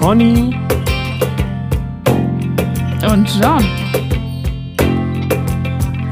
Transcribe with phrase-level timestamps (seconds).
[0.00, 0.56] Conny
[3.06, 3.62] Und John.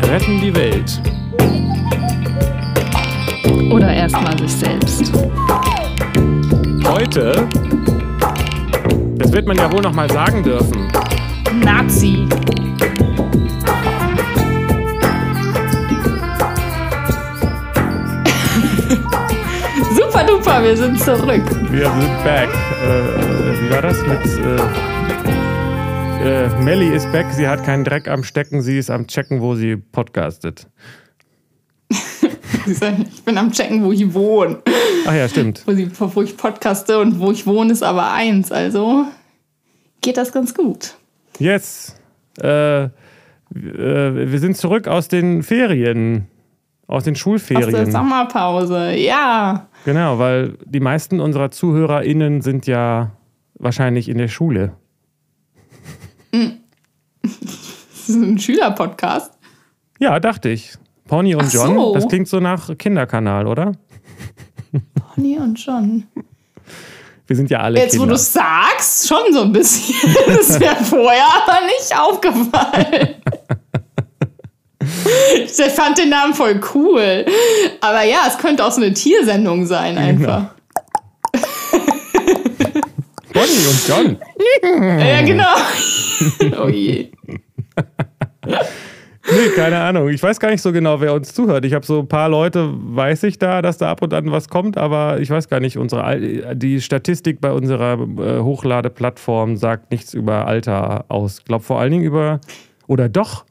[0.02, 1.00] retten die Welt.
[3.70, 5.10] Oder erstmal sich selbst.
[6.86, 7.48] Heute,
[9.16, 10.92] das wird man ja wohl noch mal sagen dürfen.
[11.64, 12.28] Nazi.
[19.96, 21.57] Super duper, wir sind zurück.
[21.70, 22.48] Wir sind back.
[22.82, 24.24] Äh, wie war das mit
[26.22, 29.42] äh, äh, Melly ist back, sie hat keinen Dreck am Stecken, sie ist am Checken,
[29.42, 30.66] wo sie podcastet.
[32.66, 34.58] Ich bin am Checken, wo ich wohne.
[35.06, 35.62] Ach ja, stimmt.
[35.66, 38.52] Wo, sie, wo ich podcaste und wo ich wohne, ist aber eins.
[38.52, 39.06] Also
[40.02, 40.94] geht das ganz gut.
[41.38, 41.96] Yes.
[42.42, 42.90] Äh, äh,
[43.54, 46.26] wir sind zurück aus den Ferien.
[46.88, 47.90] Aus den Aus der Schulferien.
[47.92, 48.92] Sommerpause.
[48.94, 49.68] Ja.
[49.84, 53.12] Genau, weil die meisten unserer ZuhörerInnen sind ja
[53.54, 54.72] wahrscheinlich in der Schule.
[57.22, 59.32] Das ist ein Schülerpodcast.
[59.98, 60.72] Ja, dachte ich.
[61.06, 61.92] Pony und Ach John, so.
[61.94, 63.72] das klingt so nach Kinderkanal, oder?
[65.14, 66.04] Bonnie und John.
[67.26, 68.14] Wir sind ja alle Jetzt, wo Kinder.
[68.14, 69.94] du es sagst, schon so ein bisschen.
[70.26, 73.14] Das wäre vorher aber nicht aufgefallen.
[75.44, 77.24] Ich fand den Namen voll cool.
[77.80, 80.54] Aber ja, es könnte auch so eine Tiersendung sein, einfach.
[83.32, 84.16] Pony und John.
[84.62, 85.54] Ja, genau.
[86.64, 87.10] oh je.
[89.30, 90.08] Nee, keine Ahnung.
[90.08, 91.64] Ich weiß gar nicht so genau, wer uns zuhört.
[91.64, 94.48] Ich habe so ein paar Leute, weiß ich da, dass da ab und an was
[94.48, 95.76] kommt, aber ich weiß gar nicht.
[95.76, 101.40] Unsere, die Statistik bei unserer äh, Hochladeplattform sagt nichts über Alter aus.
[101.40, 102.40] Ich glaube vor allen Dingen über.
[102.86, 103.44] Oder doch?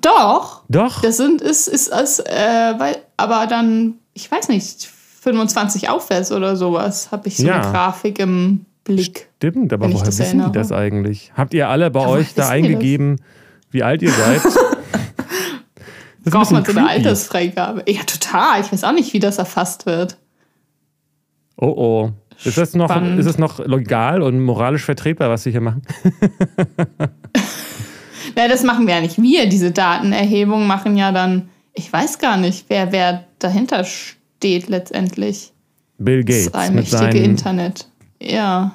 [0.00, 0.62] Doch.
[0.68, 1.02] Doch.
[1.02, 4.88] Das sind, ist, ist, ist äh, weil, aber dann, ich weiß nicht,
[5.20, 7.60] 25 aufwärts oder sowas, habe ich so Ja.
[7.60, 9.28] eine Grafik im Blick.
[9.36, 10.52] Stimmt, aber woher das wissen die erinnere.
[10.52, 11.32] das eigentlich?
[11.36, 12.50] Habt ihr alle bei woher euch da die das?
[12.50, 13.20] eingegeben,
[13.70, 14.42] wie alt ihr seid?
[16.24, 16.88] Das Braucht man so eine.
[16.88, 17.82] Altersfreigabe?
[17.88, 18.60] Ja, total.
[18.60, 20.18] Ich weiß auch nicht, wie das erfasst wird.
[21.56, 22.10] Oh oh.
[22.44, 23.18] Ist das noch, Spannend.
[23.18, 25.82] ist es noch legal und moralisch vertretbar, was wir hier machen?
[28.36, 29.46] Na, das machen wir ja nicht wir.
[29.46, 35.52] Diese Datenerhebung machen ja dann, ich weiß gar nicht, wer, wer dahinter steht letztendlich.
[35.98, 37.18] Bill Gates Das allmächtige.
[37.18, 37.88] Internet.
[38.20, 38.74] Ja.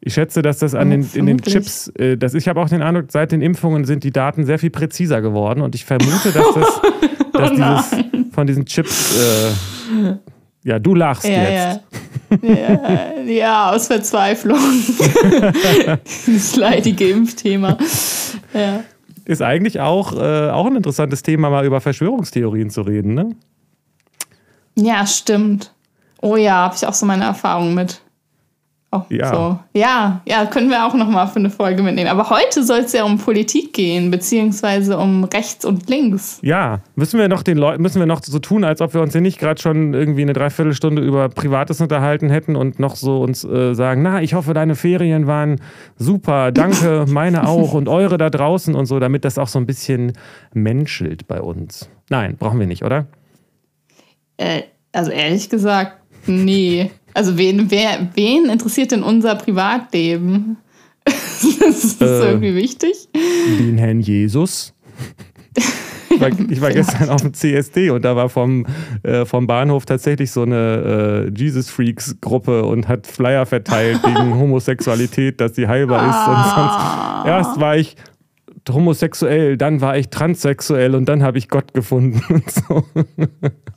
[0.00, 1.40] Ich schätze, dass das an den, in den.
[1.40, 4.58] Chips, äh, das, ich habe auch den Eindruck, seit den Impfungen sind die Daten sehr
[4.58, 6.80] viel präziser geworden und ich vermute, dass das
[7.32, 10.14] dass Oh dieses, von diesen Chips, äh,
[10.64, 11.80] ja, du lachst Ja, jetzt.
[12.42, 12.52] ja.
[12.54, 13.22] ja.
[13.26, 14.58] Ja, aus Verzweiflung.
[16.26, 17.76] das leidige Impfthema.
[18.54, 18.84] Ja.
[19.26, 23.36] Ist eigentlich auch, äh, auch ein interessantes Thema, mal über Verschwörungstheorien zu reden, ne?
[24.76, 25.72] ja, stimmt.
[26.22, 28.00] Oh ja, habe ich auch so meine Erfahrung mit.
[28.96, 29.34] Auch Ja.
[29.34, 29.58] So.
[29.72, 32.08] Ja, ja, können wir auch noch mal für eine Folge mitnehmen.
[32.08, 36.38] Aber heute soll es ja um Politik gehen, beziehungsweise um rechts und links.
[36.42, 39.12] Ja, müssen wir noch den Leuten, müssen wir noch so tun, als ob wir uns
[39.12, 43.44] hier nicht gerade schon irgendwie eine Dreiviertelstunde über Privates unterhalten hätten und noch so uns
[43.44, 45.60] äh, sagen, na, ich hoffe, deine Ferien waren
[45.96, 49.66] super, danke, meine auch und eure da draußen und so, damit das auch so ein
[49.66, 50.12] bisschen
[50.54, 51.88] menschelt bei uns.
[52.08, 53.06] Nein, brauchen wir nicht, oder?
[54.36, 56.90] Äh, also ehrlich gesagt, nee.
[57.16, 60.58] Also wen, wer, wen interessiert denn unser Privatleben?
[61.04, 62.28] das ist Äh.
[62.28, 63.08] irgendwie wichtig.
[63.58, 64.74] Den Herrn Jesus.
[66.10, 68.66] Ich war, ich war gestern auf dem CSD und da war vom,
[69.02, 74.34] äh, vom Bahnhof tatsächlich so eine äh, Jesus Freaks Gruppe und hat Flyer verteilt gegen
[74.38, 77.26] Homosexualität, dass sie heilbar ist und sonst.
[77.28, 77.96] Erst war ich
[78.70, 82.84] homosexuell, dann war ich transsexuell und dann habe ich Gott gefunden und so.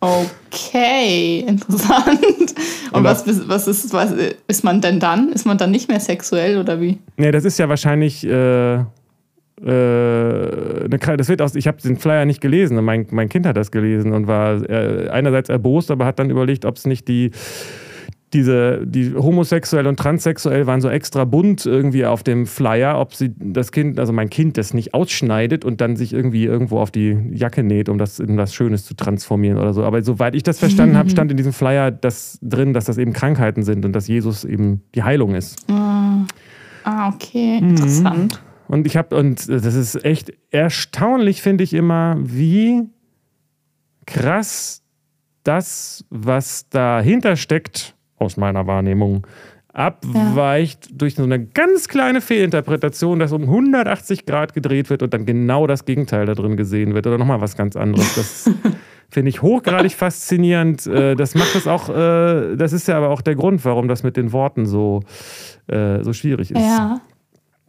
[0.01, 2.55] Okay, interessant.
[2.91, 4.13] Und, was, was, ist, was
[4.47, 5.29] ist man denn dann?
[5.29, 6.99] Ist man dann nicht mehr sexuell oder wie?
[7.17, 8.25] Nee, das ist ja wahrscheinlich.
[8.25, 8.83] Äh,
[9.65, 13.45] äh, eine, das wird aus, ich habe den Flyer nicht gelesen und mein, mein Kind
[13.45, 17.09] hat das gelesen und war äh, einerseits erbost, aber hat dann überlegt, ob es nicht
[17.09, 17.31] die,
[18.33, 23.33] diese, die homosexuell und transsexuell waren so extra bunt irgendwie auf dem Flyer, ob sie
[23.37, 27.17] das Kind, also mein Kind, das nicht ausschneidet und dann sich irgendwie irgendwo auf die
[27.31, 29.83] Jacke näht, um das in was Schönes zu transformieren oder so.
[29.83, 33.13] Aber soweit ich das verstanden habe, stand in diesem Flyer das drin, dass das eben
[33.13, 35.57] Krankheiten sind und dass Jesus eben die Heilung ist.
[35.69, 37.69] Ah, okay, Mhm.
[37.69, 38.43] interessant.
[38.67, 42.83] Und ich habe, und das ist echt erstaunlich, finde ich immer, wie
[44.05, 44.83] krass
[45.43, 49.25] das, was dahinter steckt, aus meiner Wahrnehmung,
[49.73, 55.25] abweicht durch so eine ganz kleine Fehlinterpretation, dass um 180 Grad gedreht wird und dann
[55.25, 58.15] genau das Gegenteil da drin gesehen wird oder nochmal was ganz anderes.
[58.15, 58.51] Das
[59.09, 60.85] finde ich hochgradig faszinierend.
[60.87, 64.03] Äh, Das macht das auch, äh, das ist ja aber auch der Grund, warum das
[64.03, 65.01] mit den Worten so
[65.67, 66.59] äh, so schwierig ist.
[66.61, 66.99] Ja.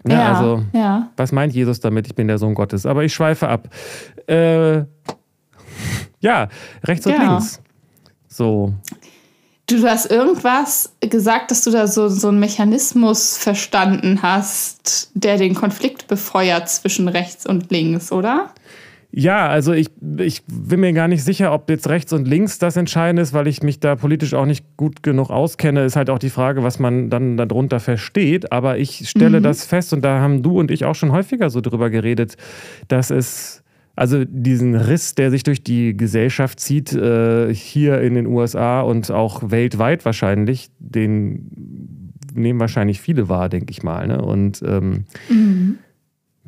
[0.09, 1.11] Ja, ja, also, ja.
[1.19, 2.07] was meint Jesus damit?
[2.07, 2.87] Ich bin der Sohn Gottes.
[2.87, 3.69] Aber ich schweife ab.
[4.27, 4.79] Äh,
[6.21, 6.49] ja,
[6.85, 7.29] rechts und Ja.
[7.33, 7.63] links.
[8.27, 8.73] So.
[9.71, 15.55] Du hast irgendwas gesagt, dass du da so, so einen Mechanismus verstanden hast, der den
[15.55, 18.53] Konflikt befeuert zwischen rechts und links, oder?
[19.13, 19.89] Ja, also ich,
[20.19, 23.47] ich bin mir gar nicht sicher, ob jetzt rechts und links das Entscheidende ist, weil
[23.47, 25.85] ich mich da politisch auch nicht gut genug auskenne.
[25.85, 28.51] Ist halt auch die Frage, was man dann darunter versteht.
[28.51, 31.61] Aber ich stelle das fest, und da haben du und ich auch schon häufiger so
[31.61, 32.37] drüber geredet,
[32.89, 33.63] dass es,
[34.01, 39.11] also diesen Riss, der sich durch die Gesellschaft zieht, äh, hier in den USA und
[39.11, 44.07] auch weltweit wahrscheinlich, den nehmen wahrscheinlich viele wahr, denke ich mal.
[44.07, 44.23] Ne?
[44.23, 45.05] Und ähm,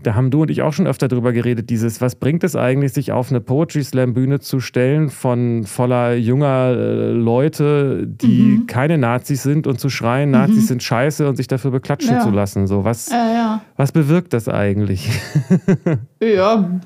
[0.03, 2.95] da haben du und ich auch schon öfter drüber geredet, dieses, was bringt es eigentlich,
[2.95, 8.97] sich auf eine Poetry Slam Bühne zu stellen von voller junger äh, Leute, die keine
[8.97, 12.21] Nazis sind und zu schreien, Nazis sind scheiße und sich dafür beklatschen Ja.
[12.21, 12.67] zu lassen.
[12.67, 13.63] So, was, Äh, ja.
[13.77, 15.11] was bewirkt das eigentlich?
[16.23, 16.81] Ja,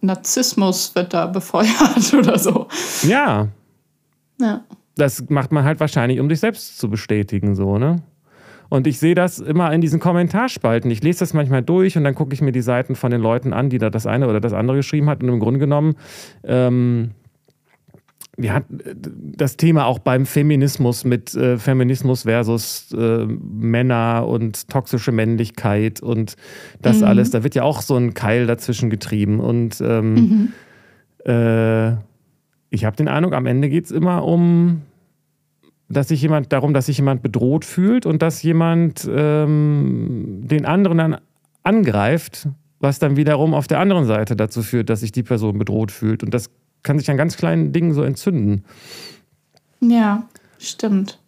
[0.00, 2.68] Narzissmus wird da befeuert oder so.
[3.02, 3.48] ja,
[4.40, 4.64] Ja.
[4.96, 8.02] das macht man halt wahrscheinlich, um sich selbst zu bestätigen, so, ne?
[8.70, 10.90] Und ich sehe das immer in diesen Kommentarspalten.
[10.90, 13.52] Ich lese das manchmal durch und dann gucke ich mir die Seiten von den Leuten
[13.52, 15.22] an, die da das eine oder das andere geschrieben hat.
[15.22, 15.96] Und im Grunde genommen,
[16.42, 17.10] ähm,
[18.36, 18.94] wir hatten äh,
[19.36, 26.36] das Thema auch beim Feminismus mit äh, Feminismus versus äh, Männer und toxische Männlichkeit und
[26.80, 27.30] das alles.
[27.30, 29.40] Da wird ja auch so ein Keil dazwischen getrieben.
[29.40, 30.52] Und ähm,
[31.24, 31.92] äh,
[32.70, 34.82] ich habe den Eindruck, am Ende geht es immer um
[35.88, 40.98] dass sich jemand darum, dass sich jemand bedroht fühlt und dass jemand ähm, den anderen
[40.98, 41.16] dann
[41.62, 42.48] angreift,
[42.80, 46.22] was dann wiederum auf der anderen Seite dazu führt, dass sich die Person bedroht fühlt.
[46.22, 46.50] Und das
[46.84, 48.64] kann sich an ganz kleinen Dingen so entzünden.
[49.80, 50.28] Ja,
[50.58, 51.18] stimmt.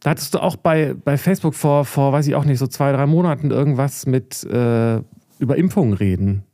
[0.00, 2.92] Da hattest du auch bei, bei Facebook vor, vor, weiß ich auch nicht, so zwei,
[2.92, 5.00] drei Monaten irgendwas mit äh,
[5.38, 6.44] über Impfungen reden.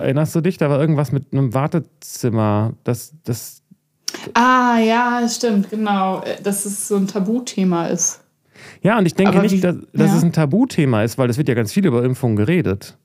[0.00, 0.56] Erinnerst du dich?
[0.56, 2.74] Da war irgendwas mit einem Wartezimmer.
[2.84, 3.62] Das, das,
[4.34, 6.22] Ah, ja, stimmt, genau.
[6.22, 8.20] Äh, Dass es so ein Tabuthema ist.
[8.82, 10.16] Ja, und ich denke Aber nicht, dass, dass ja.
[10.16, 12.98] es ein Tabuthema ist, weil es wird ja ganz viel über Impfungen geredet.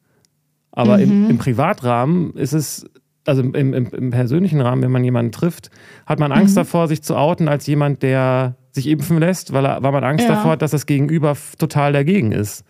[0.78, 1.04] Aber Mhm.
[1.04, 2.86] im, im Privatrahmen ist es,
[3.26, 5.72] also im, im, im persönlichen Rahmen, wenn man jemanden trifft,
[6.06, 6.38] hat man Mhm.
[6.38, 10.04] Angst davor, sich zu outen als jemand, der sich impfen lässt, weil, er, weil man
[10.04, 10.36] Angst Ja.
[10.36, 12.64] davor hat, dass das Gegenüber total dagegen ist.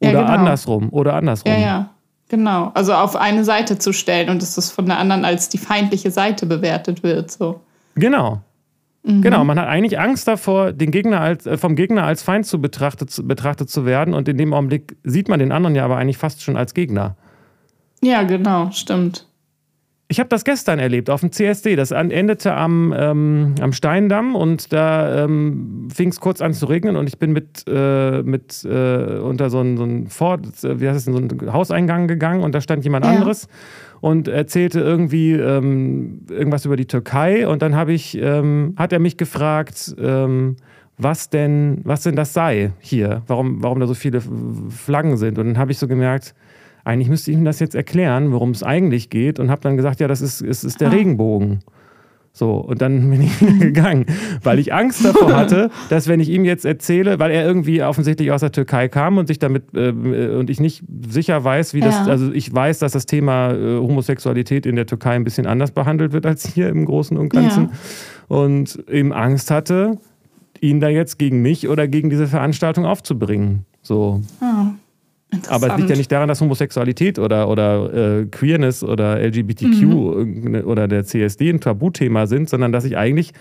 [0.00, 0.32] Ja, Oder genau.
[0.32, 0.88] andersrum.
[0.90, 1.50] Oder andersrum.
[1.50, 1.90] Ja, ja,
[2.28, 2.70] genau.
[2.74, 6.10] Also auf eine Seite zu stellen und dass das von der anderen als die feindliche
[6.10, 7.30] Seite bewertet wird.
[7.30, 7.60] So.
[7.94, 8.42] Genau.
[9.04, 9.22] Mhm.
[9.22, 12.60] Genau, man hat eigentlich Angst davor, den Gegner als, äh, vom Gegner als Feind zu
[12.60, 14.12] betrachtet, zu betrachtet zu werden.
[14.12, 17.16] Und in dem Augenblick sieht man den anderen ja aber eigentlich fast schon als Gegner.
[18.02, 19.26] Ja, genau, stimmt.
[20.10, 21.76] Ich habe das gestern erlebt auf dem CSD.
[21.76, 26.96] Das endete am, ähm, am Steindamm und da ähm, fing es kurz an zu regnen
[26.96, 31.14] und ich bin mit, äh, mit äh, unter so einen so einen wie heißt so
[31.14, 33.10] einen Hauseingang gegangen und da stand jemand Ja.
[33.10, 33.48] anderes
[34.00, 39.00] und erzählte irgendwie ähm, irgendwas über die Türkei und dann habe ich, ähm, hat er
[39.00, 40.56] mich gefragt, ähm,
[40.96, 44.22] was denn, was denn das sei hier, warum, warum da so viele
[44.70, 45.38] Flaggen sind.
[45.38, 46.34] Und dann habe ich so gemerkt,
[46.88, 49.38] eigentlich müsste ich ihm das jetzt erklären, worum es eigentlich geht.
[49.38, 50.92] Und habe dann gesagt, ja, das ist, es ist der Ah.
[50.92, 51.60] Regenbogen.
[52.32, 54.06] So, und dann bin ich wieder gegangen,
[54.44, 58.30] weil ich Angst davor hatte, dass wenn ich ihm jetzt erzähle, weil er irgendwie offensichtlich
[58.30, 59.88] aus der Türkei kam und sich damit äh,
[60.36, 62.04] und ich nicht sicher weiß, wie das, Ja.
[62.06, 66.12] also ich weiß, dass das Thema äh, Homosexualität in der Türkei ein bisschen anders behandelt
[66.12, 67.70] wird als hier im Großen und Ganzen.
[68.28, 69.98] Und eben Angst hatte,
[70.60, 73.64] ihn da jetzt gegen mich oder gegen diese Veranstaltung aufzubringen.
[73.82, 74.20] So.
[74.40, 74.74] Ah, interessant.
[75.48, 80.64] Aber es liegt ja nicht daran, dass Homosexualität oder, oder äh, Queerness oder LGBTQ irgendeine-
[80.64, 83.32] oder der CSD ein Tabuthema sind, sondern dass ich eigentlich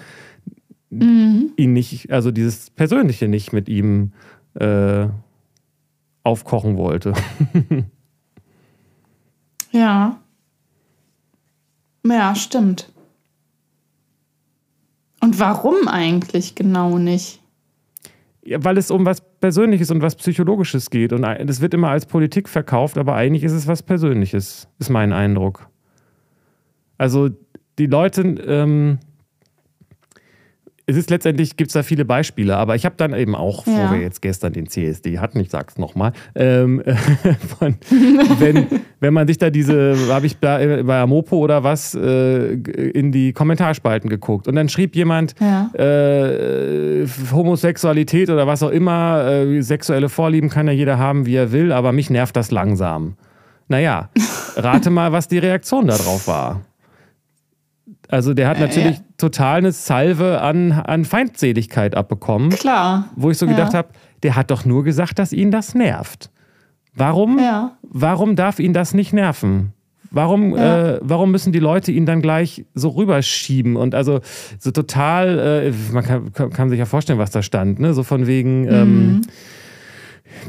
[0.90, 4.12] ihn nicht, also dieses Persönliche nicht mit ihm
[4.56, 5.08] äh,
[6.24, 7.14] aufkochen wollte.
[9.72, 10.20] Ja.
[12.06, 12.92] Ja, stimmt.
[15.20, 17.42] Und warum eigentlich genau nicht?
[18.46, 21.14] Ja, weil es um was Persönliches und was Psychologisches geht.
[21.14, 25.14] Und es wird immer als Politik verkauft, aber eigentlich ist es was Persönliches, ist mein
[25.14, 25.70] Eindruck.
[26.98, 27.30] Also
[27.78, 29.00] die Leute, ähm,
[30.90, 33.90] es ist letztendlich, gibt es da viele Beispiele, aber ich habe dann eben auch, Ja.
[33.90, 36.82] wo wir jetzt gestern den CSD hatten, ich sag's nochmal, ähm,
[37.60, 37.76] von,
[38.40, 38.68] wenn,
[39.02, 43.12] wenn man sich da diese, habe ich da äh, bei Amopo oder was, äh, in
[43.12, 45.70] die Kommentarspalten geguckt und dann schrieb jemand, Ja.
[45.76, 51.52] äh, Homosexualität oder was auch immer, äh, sexuelle Vorlieben kann ja jeder haben, wie er
[51.52, 53.16] will, aber mich nervt das langsam.
[53.68, 54.10] Naja,
[54.56, 56.62] rate mal, was die Reaktion darauf war.
[58.10, 59.04] Also der hat natürlich ja.
[59.18, 62.50] total eine Salve an, an Feindseligkeit abbekommen.
[62.52, 63.10] Klar.
[63.16, 63.90] Wo ich so gedacht habe,
[64.24, 66.30] der hat doch nur gesagt, dass ihn das nervt.
[66.96, 67.78] Warum, ja.
[67.84, 69.74] warum darf ihn das nicht nerven?
[70.10, 70.96] Warum, ja.
[70.96, 73.76] äh, warum müssen die Leute ihn dann gleich so rüberschieben?
[73.76, 74.22] Und also
[74.58, 77.94] so total, äh, man kann, kann, sich ja vorstellen, was da stand, ne?
[77.94, 79.10] So von wegen, ähm, mhm.
[79.10, 79.22] ähm,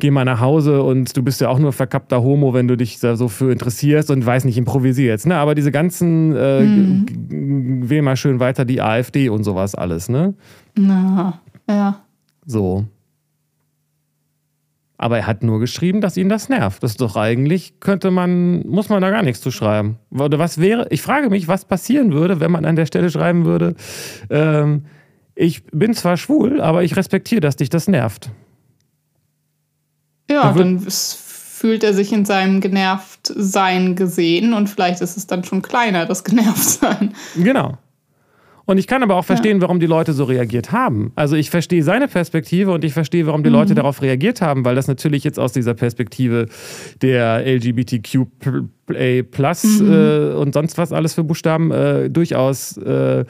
[0.00, 3.00] geh mal nach Hause und du bist ja auch nur verkappter Homo, wenn du dich
[3.00, 5.26] da so für interessierst und weiß nicht, improvisierst.
[5.26, 5.36] Ne?
[5.36, 7.88] Aber diese ganzen, äh, mhm.
[7.88, 10.34] wähl mal schön weiter die AfD und sowas alles, ne?
[10.76, 12.02] Na, ja.
[12.46, 12.84] So.
[15.00, 16.82] Aber er hat nur geschrieben, dass ihn das nervt.
[16.82, 19.96] Das ist doch eigentlich, könnte man, muss man da gar nichts zu schreiben.
[20.10, 23.44] Oder was wäre, ich frage mich, was passieren würde, wenn man an der Stelle schreiben
[23.44, 23.76] würde,
[24.28, 24.84] ähm,
[25.36, 28.30] ich bin zwar schwul, aber ich respektiere, dass dich das nervt.
[30.30, 35.62] Ja, dann fühlt er sich in seinem Genervtsein gesehen und vielleicht ist es dann schon
[35.62, 37.14] kleiner, das Genervtsein.
[37.36, 37.78] Genau.
[38.68, 39.62] Und ich kann aber auch verstehen, ja.
[39.62, 41.10] warum die Leute so reagiert haben.
[41.16, 43.56] Also ich verstehe seine Perspektive und ich verstehe, warum die mhm.
[43.56, 46.48] Leute darauf reagiert haben, weil das natürlich jetzt aus dieser Perspektive
[47.00, 48.26] der LGBTQ
[49.30, 49.90] Plus mhm.
[49.90, 53.24] äh, und sonst was alles für Buchstaben äh, durchaus äh,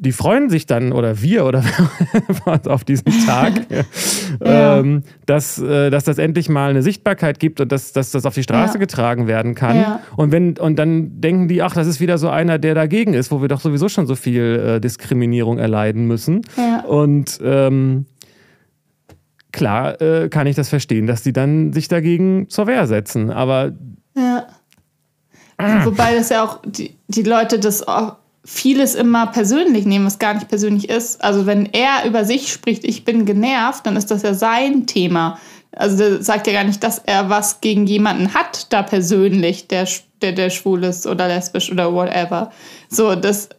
[0.00, 1.62] die freuen sich dann, oder wir, oder
[2.66, 3.52] auf diesen Tag,
[4.42, 4.78] ja.
[4.78, 8.34] ähm, dass, äh, dass das endlich mal eine Sichtbarkeit gibt und dass, dass das auf
[8.34, 8.80] die Straße ja.
[8.80, 9.76] getragen werden kann.
[9.76, 10.00] Ja.
[10.16, 13.30] Und, wenn, und dann denken die, ach, das ist wieder so einer, der dagegen ist,
[13.30, 16.40] wo wir doch sowieso schon so viel äh, Diskriminierung erleiden müssen.
[16.88, 18.06] Und ähm,
[19.52, 23.30] klar äh, kann ich das verstehen, dass die dann sich dagegen zur Wehr setzen.
[23.30, 23.72] Aber.
[25.84, 30.34] Wobei das ja auch die, die Leute das auch vieles immer persönlich nehmen, was gar
[30.34, 31.22] nicht persönlich ist.
[31.22, 35.38] Also wenn er über sich spricht, ich bin genervt, dann ist das ja sein Thema.
[35.72, 39.86] Also der sagt ja gar nicht, dass er was gegen jemanden hat, da persönlich, der,
[40.20, 42.50] der, der schwul ist oder lesbisch oder whatever.
[42.88, 43.50] So, das,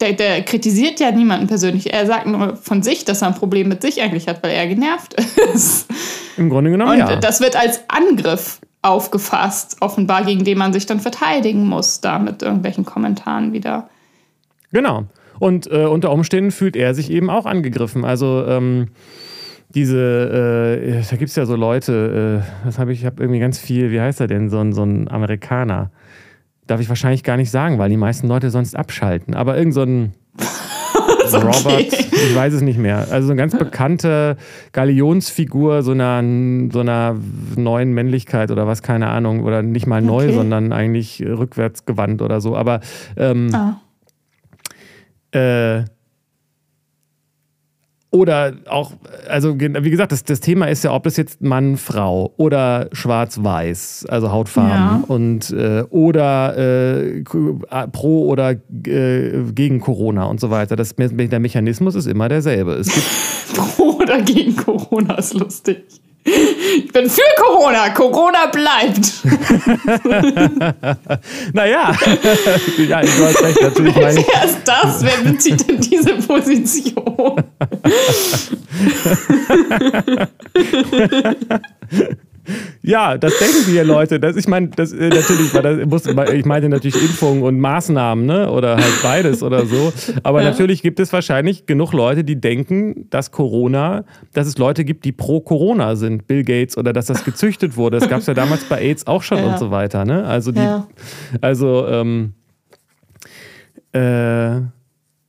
[0.00, 1.92] der, der kritisiert ja niemanden persönlich.
[1.92, 4.66] Er sagt nur von sich, dass er ein Problem mit sich eigentlich hat, weil er
[4.66, 5.14] genervt
[5.54, 5.86] ist.
[6.36, 7.16] Im Grunde genommen, Und ja.
[7.16, 12.42] das wird als Angriff aufgefasst, offenbar, gegen den man sich dann verteidigen muss, da mit
[12.42, 13.88] irgendwelchen Kommentaren wieder.
[14.72, 15.06] Genau.
[15.38, 18.04] Und äh, unter Umständen fühlt er sich eben auch angegriffen.
[18.04, 18.88] Also ähm,
[19.70, 23.40] diese, äh, da gibt es ja so Leute, äh, das habe ich, ich habe irgendwie
[23.40, 25.90] ganz viel, wie heißt er denn, so ein, so ein Amerikaner.
[26.66, 29.34] Darf ich wahrscheinlich gar nicht sagen, weil die meisten Leute sonst abschalten.
[29.34, 30.12] Aber irgend so ein
[31.32, 32.06] Robert, okay.
[32.10, 33.06] ich weiß es nicht mehr.
[33.10, 34.36] Also so eine ganz bekannte
[34.72, 36.22] Galionsfigur so einer,
[36.72, 37.16] so einer
[37.56, 39.44] neuen Männlichkeit oder was, keine Ahnung.
[39.44, 40.34] Oder nicht mal neu, okay.
[40.34, 42.56] sondern eigentlich rückwärts gewandt oder so.
[42.56, 42.80] Aber
[43.16, 43.80] ähm, ah
[45.32, 45.84] äh,
[48.10, 48.92] oder auch,
[49.28, 54.06] also wie gesagt, das, das Thema ist ja, ob das jetzt Mann, Frau oder Schwarz-Weiß,
[54.08, 55.04] also Hautfarben ja.
[55.06, 55.54] und
[55.90, 57.22] oder äh,
[57.92, 60.74] pro oder äh, gegen Corona und so weiter.
[60.74, 62.72] Das, der Mechanismus ist immer derselbe.
[62.76, 63.06] Es gibt
[63.76, 65.84] pro oder gegen Corona ist lustig.
[66.76, 67.90] Ich bin für Corona.
[67.90, 69.12] Corona bleibt.
[71.52, 71.92] naja.
[72.88, 73.62] ja, du hast recht.
[73.62, 75.02] Natürlich Wer ist das?
[75.02, 77.42] Wer bezieht denn diese Position?
[82.88, 84.18] Ja, das denken die Leute.
[84.18, 88.50] Das, ich meine, das äh, natürlich das, muss, ich meinte natürlich Impfungen und Maßnahmen, ne?
[88.50, 89.92] Oder halt beides oder so.
[90.22, 90.48] Aber ja.
[90.48, 95.12] natürlich gibt es wahrscheinlich genug Leute, die denken, dass Corona, dass es Leute gibt, die
[95.12, 97.98] pro Corona sind, Bill Gates, oder dass das gezüchtet wurde.
[97.98, 99.48] Das gab es ja damals bei AIDS auch schon ja.
[99.48, 100.24] und so weiter, ne?
[100.24, 100.88] Also die, ja.
[101.42, 102.32] also ähm,
[103.92, 104.60] äh,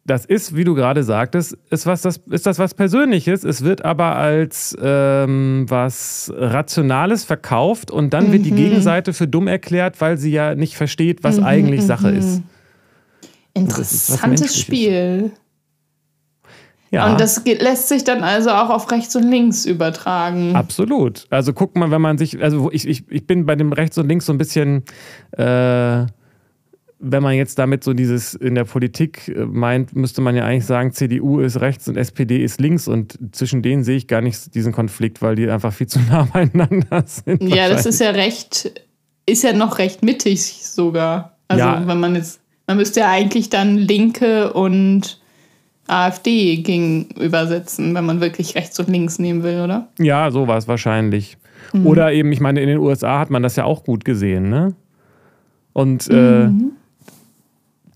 [0.09, 3.43] das ist, wie du gerade sagtest, ist, was, das, ist das was Persönliches.
[3.43, 8.31] Es wird aber als ähm, was Rationales verkauft und dann mhm.
[8.33, 8.57] wird die mhm.
[8.57, 12.17] Gegenseite für dumm erklärt, weil sie ja nicht versteht, was mhm, eigentlich Sache mhm.
[12.17, 12.41] ist.
[13.53, 15.31] Interessantes Spiel.
[16.91, 17.11] Ja.
[17.11, 20.55] Und das lässt sich dann also auch auf rechts und links übertragen.
[20.55, 21.27] Absolut.
[21.29, 24.07] Also guck mal, wenn man sich, also ich, ich, ich bin bei dem rechts und
[24.07, 24.83] links so ein bisschen
[25.37, 26.05] äh,
[26.99, 30.65] wenn man jetzt damit so dieses in der Politik äh, meint, müsste man ja eigentlich
[30.65, 34.53] sagen, CDU ist rechts und SPD ist links und zwischen denen sehe ich gar nicht
[34.53, 37.43] diesen Konflikt, weil die einfach viel zu nah beieinander sind.
[37.43, 38.71] Ja, das ist ja recht,
[39.25, 41.37] ist ja noch recht mittig sogar.
[41.47, 41.87] Also ja.
[41.87, 45.21] wenn man jetzt, man müsste ja eigentlich dann Linke und
[45.87, 49.87] AfD gegenübersetzen, wenn man wirklich rechts und links nehmen will, oder?
[49.97, 51.37] Ja, so war es wahrscheinlich.
[51.73, 51.87] Mhm.
[51.87, 54.75] Oder eben, ich meine, in den USA hat man das ja auch gut gesehen, ne?
[55.73, 56.73] Und äh, mhm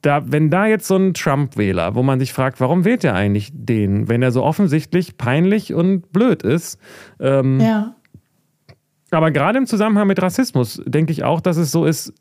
[0.03, 3.51] da, wenn da jetzt so ein Trump-Wähler, wo man sich fragt, warum wählt er eigentlich
[3.53, 6.79] den, wenn er so offensichtlich peinlich und blöd ist,
[7.19, 7.95] ähm, ja.
[9.11, 12.13] Aber gerade im Zusammenhang mit Rassismus denke ich auch, dass es so ist,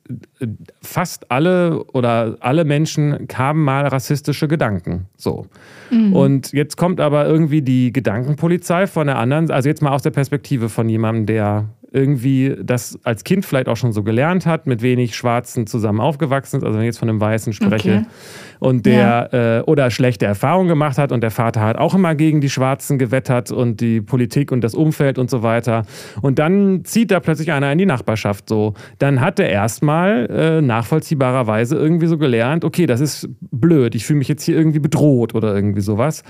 [0.82, 5.06] fast alle oder alle Menschen haben mal rassistische Gedanken.
[5.16, 5.46] So.
[5.90, 6.14] Mhm.
[6.14, 10.10] Und jetzt kommt aber irgendwie die Gedankenpolizei von der anderen, also jetzt mal aus der
[10.10, 14.82] Perspektive von jemandem, der irgendwie das als Kind vielleicht auch schon so gelernt hat, mit
[14.82, 18.06] wenig Schwarzen zusammen aufgewachsen ist, also wenn ich jetzt von einem Weißen spreche, okay.
[18.61, 19.58] und der ja.
[19.58, 22.99] äh, oder schlechte Erfahrungen gemacht hat und der Vater hat auch immer gegen die Schwarzen
[22.99, 25.84] gewettert und die Politik und das Umfeld und so weiter.
[26.22, 28.75] Und dann zieht da plötzlich einer in die Nachbarschaft so.
[28.99, 34.18] Dann hat er erstmal äh, nachvollziehbarerweise irgendwie so gelernt, okay, das ist blöd, ich fühle
[34.18, 36.22] mich jetzt hier irgendwie bedroht oder irgendwie sowas.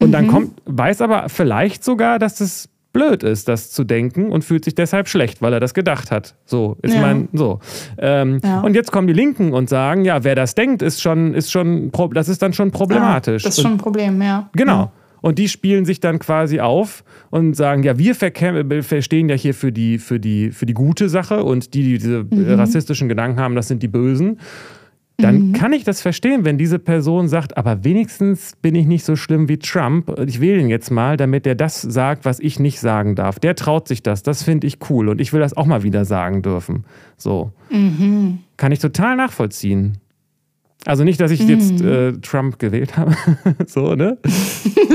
[0.00, 0.12] Und mhm.
[0.12, 4.64] dann kommt, weiß aber vielleicht sogar, dass das blöd ist, das zu denken und fühlt
[4.64, 6.34] sich deshalb schlecht, weil er das gedacht hat.
[6.44, 7.00] So ist ja.
[7.00, 7.60] mein so.
[7.98, 8.60] Ähm, ja.
[8.60, 11.90] Und jetzt kommen die Linken und sagen, ja, wer das denkt, ist schon, ist schon,
[12.12, 13.42] das ist dann schon problematisch.
[13.42, 14.50] Ja, das ist schon ein Problem, ja.
[14.52, 14.90] Genau.
[15.22, 19.70] Und die spielen sich dann quasi auf und sagen, ja, wir verstehen ja hier für
[19.70, 22.54] die, für die, für die gute Sache und die, die diese mhm.
[22.54, 24.38] rassistischen Gedanken haben, das sind die Bösen
[25.20, 25.52] dann mhm.
[25.52, 29.48] kann ich das verstehen, wenn diese Person sagt, aber wenigstens bin ich nicht so schlimm
[29.48, 30.18] wie Trump.
[30.26, 33.38] Ich wähle ihn jetzt mal, damit er das sagt, was ich nicht sagen darf.
[33.38, 34.22] Der traut sich das.
[34.22, 36.84] Das finde ich cool und ich will das auch mal wieder sagen dürfen.
[37.16, 37.52] So.
[37.70, 38.40] Mhm.
[38.56, 39.98] Kann ich total nachvollziehen.
[40.86, 41.48] Also nicht, dass ich mhm.
[41.48, 43.14] jetzt äh, Trump gewählt habe,
[43.66, 44.18] so, ne?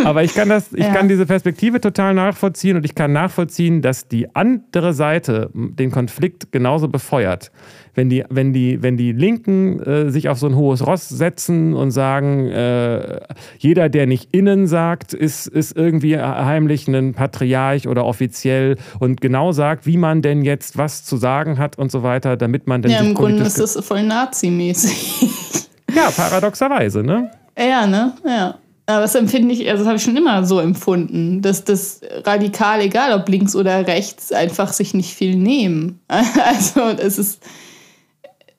[0.04, 0.94] Aber ich kann das, ich ja.
[0.94, 6.52] kann diese Perspektive total nachvollziehen und ich kann nachvollziehen, dass die andere Seite den Konflikt
[6.52, 7.52] genauso befeuert.
[7.94, 11.74] Wenn die, wenn die, wenn die Linken äh, sich auf so ein hohes Ross setzen
[11.74, 13.22] und sagen, äh,
[13.58, 19.54] jeder, der nicht innen sagt, ist, ist irgendwie heimlich ein Patriarch oder offiziell und genau
[19.54, 22.92] sagt, wie man denn jetzt was zu sagen hat und so weiter, damit man dann.
[22.92, 25.70] Ja, im Grunde ist das voll Nazi-mäßig.
[25.96, 27.32] Ja, paradoxerweise, ne?
[27.58, 28.14] Ja, ne?
[28.26, 28.56] Ja.
[28.88, 32.82] Aber das empfinde ich, also das habe ich schon immer so empfunden, dass das radikal,
[32.82, 36.00] egal ob links oder rechts, einfach sich nicht viel nehmen.
[36.08, 37.42] Also es ist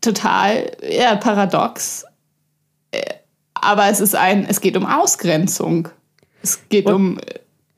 [0.00, 2.04] total ja, paradox.
[3.54, 5.88] Aber es ist ein, es geht um Ausgrenzung.
[6.42, 6.94] Es geht und?
[6.94, 7.20] um,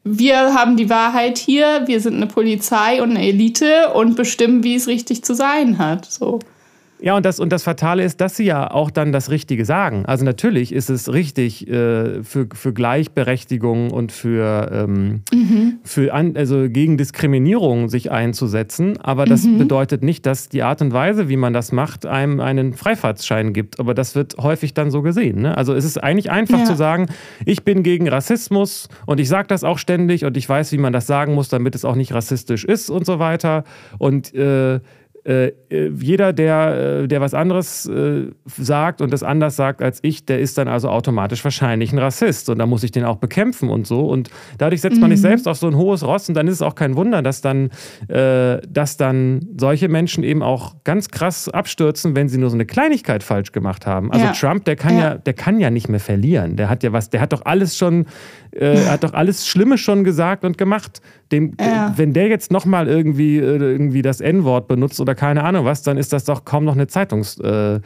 [0.05, 4.75] wir haben die Wahrheit hier, wir sind eine Polizei und eine Elite und bestimmen, wie
[4.75, 6.07] es richtig zu sein hat.
[6.07, 6.39] So.
[7.01, 10.05] Ja, und das, und das Fatale ist, dass sie ja auch dann das Richtige sagen.
[10.07, 15.79] Also natürlich ist es richtig, äh, für, für Gleichberechtigung und für, ähm, mhm.
[15.85, 18.99] für an, also gegen Diskriminierung sich einzusetzen.
[19.01, 19.59] Aber das mhm.
[19.59, 23.79] bedeutet nicht, dass die Art und Weise, wie man das macht, einem einen Freifahrtsschein gibt.
[23.79, 25.43] Aber das wird häufig dann so gesehen.
[25.43, 25.57] Ne?
[25.57, 26.65] Also es ist eigentlich einfach ja.
[26.65, 27.07] zu sagen,
[27.45, 30.93] ich bin gegen Rassismus und ich sage das auch ständig und ich weiß, wie man
[30.93, 33.65] das sagen muss, damit es auch nicht rassistisch ist und so weiter.
[33.99, 34.81] Und äh,
[35.29, 40.25] äh, jeder, der, äh, der was anderes äh, sagt und das anders sagt als ich,
[40.25, 42.49] der ist dann also automatisch wahrscheinlich ein Rassist.
[42.49, 44.07] Und da muss ich den auch bekämpfen und so.
[44.09, 45.17] Und dadurch setzt man mhm.
[45.17, 47.43] sich selbst auf so ein hohes Ross und dann ist es auch kein Wunder, dass
[47.43, 47.69] dann,
[48.09, 52.65] äh, dass dann solche Menschen eben auch ganz krass abstürzen, wenn sie nur so eine
[52.65, 54.11] Kleinigkeit falsch gemacht haben.
[54.11, 54.33] Also ja.
[54.33, 55.01] Trump, der kann ja.
[55.01, 55.15] ja.
[55.17, 56.57] der kann ja nicht mehr verlieren.
[56.57, 58.07] Der hat ja was, der hat doch alles schon,
[58.53, 61.03] äh, hat doch alles Schlimme schon gesagt und gemacht.
[61.31, 61.93] Dem, ja.
[61.95, 66.13] Wenn der jetzt nochmal irgendwie, irgendwie das N-Wort benutzt oder keine Ahnung was, dann ist
[66.13, 67.83] das doch kaum noch eine Zeitungsnotiz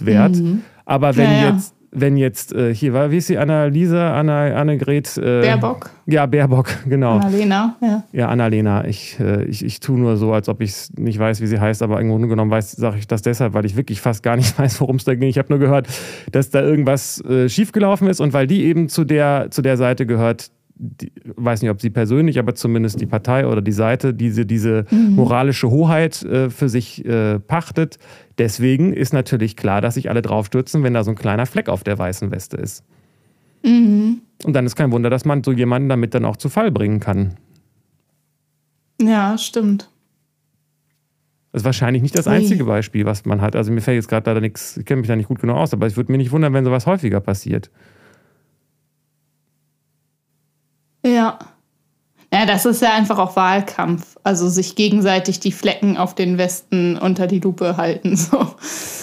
[0.00, 0.36] äh, äh, wert.
[0.36, 0.62] Mhm.
[0.84, 1.50] Aber wenn ja, ja.
[1.50, 5.16] jetzt wenn jetzt äh, hier war, wie ist sie, Annalisa, Anna, Annegret?
[5.16, 5.90] Äh, Baerbock.
[6.06, 7.16] Ja, Baerbock, genau.
[7.16, 8.04] Annalena, ja.
[8.12, 8.84] Ja, Annalena.
[8.84, 11.82] Ich, äh, ich, ich tue nur so, als ob ich nicht weiß, wie sie heißt,
[11.82, 14.56] aber im Grunde genommen weiß, sage ich das deshalb, weil ich wirklich fast gar nicht
[14.58, 15.28] weiß, worum es da ging.
[15.28, 15.88] Ich habe nur gehört,
[16.30, 20.06] dass da irgendwas äh, schiefgelaufen ist und weil die eben zu der, zu der Seite
[20.06, 24.46] gehört, die, weiß nicht, ob sie persönlich, aber zumindest die Partei oder die Seite, diese,
[24.46, 25.14] diese mhm.
[25.14, 27.98] moralische Hoheit äh, für sich äh, pachtet.
[28.38, 31.84] Deswegen ist natürlich klar, dass sich alle draufstürzen, wenn da so ein kleiner Fleck auf
[31.84, 32.82] der weißen Weste ist.
[33.62, 34.22] Mhm.
[34.44, 36.98] Und dann ist kein Wunder, dass man so jemanden damit dann auch zu Fall bringen
[36.98, 37.34] kann.
[39.02, 39.90] Ja, stimmt.
[41.52, 43.56] Das ist wahrscheinlich nicht das einzige Beispiel, was man hat.
[43.56, 45.74] Also mir fällt jetzt gerade leider nichts, ich kenne mich da nicht gut genug aus,
[45.74, 47.70] aber es würde mir nicht wundern, wenn sowas häufiger passiert.
[51.20, 51.38] Ja.
[52.40, 54.16] Ja, das ist ja einfach auch Wahlkampf.
[54.22, 58.16] Also sich gegenseitig die Flecken auf den Westen unter die Lupe halten.
[58.30, 58.54] So.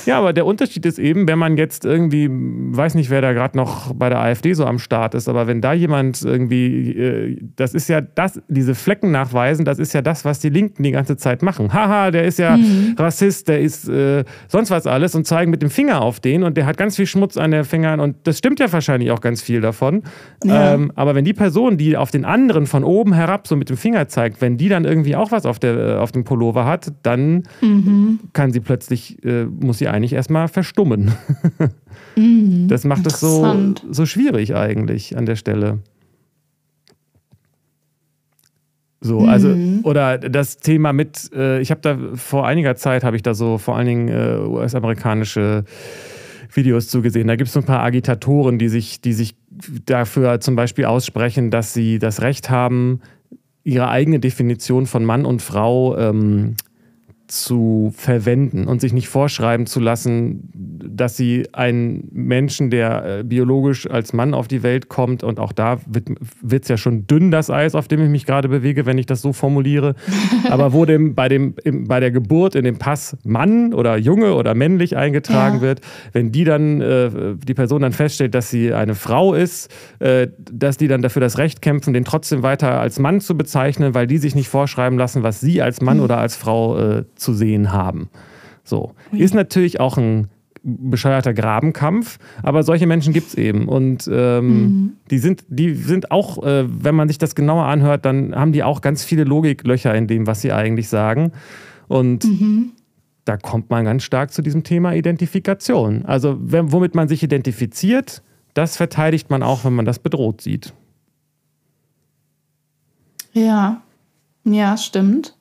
[0.05, 3.57] Ja, aber der Unterschied ist eben, wenn man jetzt irgendwie, weiß nicht, wer da gerade
[3.57, 7.73] noch bei der AfD so am Start ist, aber wenn da jemand irgendwie, äh, das
[7.73, 11.17] ist ja das, diese Flecken nachweisen, das ist ja das, was die Linken die ganze
[11.17, 11.73] Zeit machen.
[11.73, 12.95] Haha, der ist ja mhm.
[12.97, 16.55] Rassist, der ist äh, sonst was alles und zeigen mit dem Finger auf den und
[16.55, 19.41] der hat ganz viel Schmutz an den Fingern und das stimmt ja wahrscheinlich auch ganz
[19.41, 20.03] viel davon.
[20.45, 20.73] Ja.
[20.73, 23.77] Ähm, aber wenn die Person, die auf den anderen von oben herab so mit dem
[23.77, 26.93] Finger zeigt, wenn die dann irgendwie auch was auf, der, äh, auf dem Pullover hat,
[27.03, 28.19] dann mhm.
[28.33, 31.11] kann sie plötzlich, äh, muss sie eigentlich erstmal verstummen.
[32.15, 32.67] mhm.
[32.67, 35.79] Das macht es so, so schwierig eigentlich an der Stelle.
[38.99, 39.81] So, also, mhm.
[39.83, 43.57] oder das Thema mit, äh, ich habe da vor einiger Zeit, habe ich da so
[43.57, 45.65] vor allen Dingen äh, US-amerikanische
[46.51, 47.27] Videos zugesehen.
[47.27, 49.35] Da gibt es so ein paar Agitatoren, die sich, die sich
[49.85, 53.01] dafür zum Beispiel aussprechen, dass sie das Recht haben,
[53.67, 56.55] ihre eigene Definition von Mann und Frau ähm,
[57.27, 63.89] zu verwenden und sich nicht vorschreiben zu lassen, dass sie einen Menschen, der äh, biologisch
[63.89, 65.79] als Mann auf die Welt kommt, und auch da
[66.41, 69.05] wird es ja schon dünn, das Eis, auf dem ich mich gerade bewege, wenn ich
[69.05, 69.95] das so formuliere,
[70.49, 74.33] aber wo dem, bei, dem, im, bei der Geburt in dem Pass Mann oder Junge
[74.33, 75.61] oder männlich eingetragen ja.
[75.61, 75.81] wird,
[76.13, 80.77] wenn die dann, äh, die Person dann feststellt, dass sie eine Frau ist, äh, dass
[80.77, 84.17] die dann dafür das Recht kämpfen, den trotzdem weiter als Mann zu bezeichnen, weil die
[84.17, 86.03] sich nicht vorschreiben lassen, was sie als Mann mhm.
[86.03, 88.09] oder als Frau äh, zu sehen haben.
[88.63, 88.93] So.
[89.11, 90.29] Ist natürlich auch ein
[90.63, 93.69] bescheuerter Grabenkampf, aber solche Menschen gibt es eben.
[93.69, 94.93] Und ähm, mhm.
[95.09, 98.63] die, sind, die sind auch, äh, wenn man sich das genauer anhört, dann haben die
[98.63, 101.31] auch ganz viele Logiklöcher in dem, was sie eigentlich sagen.
[101.87, 102.71] Und mhm.
[103.23, 106.05] da kommt man ganz stark zu diesem Thema Identifikation.
[106.05, 108.21] Also wenn, womit man sich identifiziert,
[108.53, 110.73] das verteidigt man auch, wenn man das bedroht sieht.
[113.31, 113.81] Ja,
[114.43, 115.36] ja, stimmt.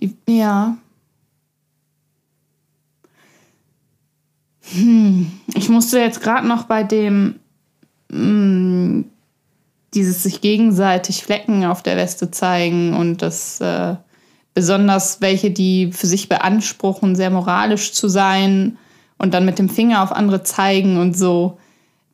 [0.00, 0.76] Die, ja.
[4.72, 5.30] Hm.
[5.54, 7.36] Ich musste jetzt gerade noch bei dem
[8.10, 9.04] mh, hm,
[9.94, 13.96] dieses sich gegenseitig Flecken auf der Weste zeigen und das äh,
[14.52, 18.78] besonders welche, die für sich beanspruchen, sehr moralisch zu sein
[19.18, 21.58] und dann mit dem Finger auf andere zeigen und so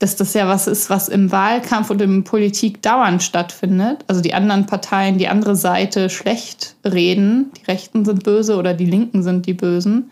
[0.03, 4.05] dass das ja was ist, was im Wahlkampf und in Politik dauernd stattfindet.
[4.09, 8.87] Also die anderen Parteien, die andere Seite schlecht reden, die Rechten sind böse oder die
[8.87, 10.11] Linken sind die Bösen.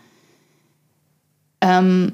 [1.59, 2.13] Ähm,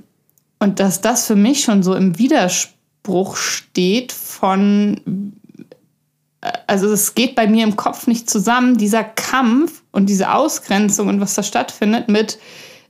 [0.58, 5.34] und dass das für mich schon so im Widerspruch steht von,
[6.42, 11.10] äh, also es geht bei mir im Kopf nicht zusammen, dieser Kampf und diese Ausgrenzung
[11.10, 12.40] und was da stattfindet mit,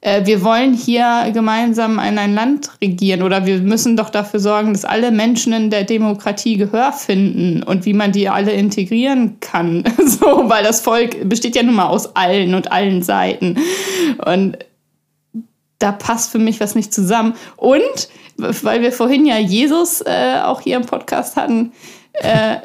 [0.01, 4.86] wir wollen hier gemeinsam ein, ein Land regieren oder wir müssen doch dafür sorgen, dass
[4.86, 9.83] alle Menschen in der Demokratie Gehör finden und wie man die alle integrieren kann.
[10.05, 13.57] so, weil das Volk besteht ja nun mal aus allen und allen Seiten.
[14.23, 14.57] Und
[15.79, 17.33] da passt für mich was nicht zusammen.
[17.55, 21.71] Und weil wir vorhin ja Jesus äh, auch hier im Podcast hatten,
[22.13, 22.57] äh,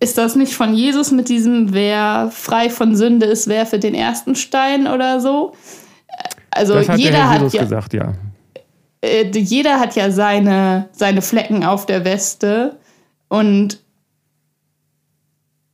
[0.00, 4.34] ist das nicht von Jesus mit diesem, wer frei von Sünde ist, werfe den ersten
[4.34, 5.54] Stein oder so?
[6.54, 8.12] Also das hat jeder hat ja, gesagt, ja.
[9.00, 12.76] Äh, jeder hat ja seine, seine Flecken auf der Weste
[13.28, 13.80] und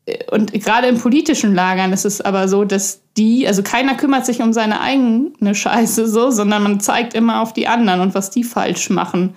[0.06, 4.26] äh, und gerade in politischen Lagern ist es aber so, dass die, also keiner kümmert
[4.26, 8.30] sich um seine eigene Scheiße so, sondern man zeigt immer auf die anderen und was
[8.30, 9.34] die falsch machen.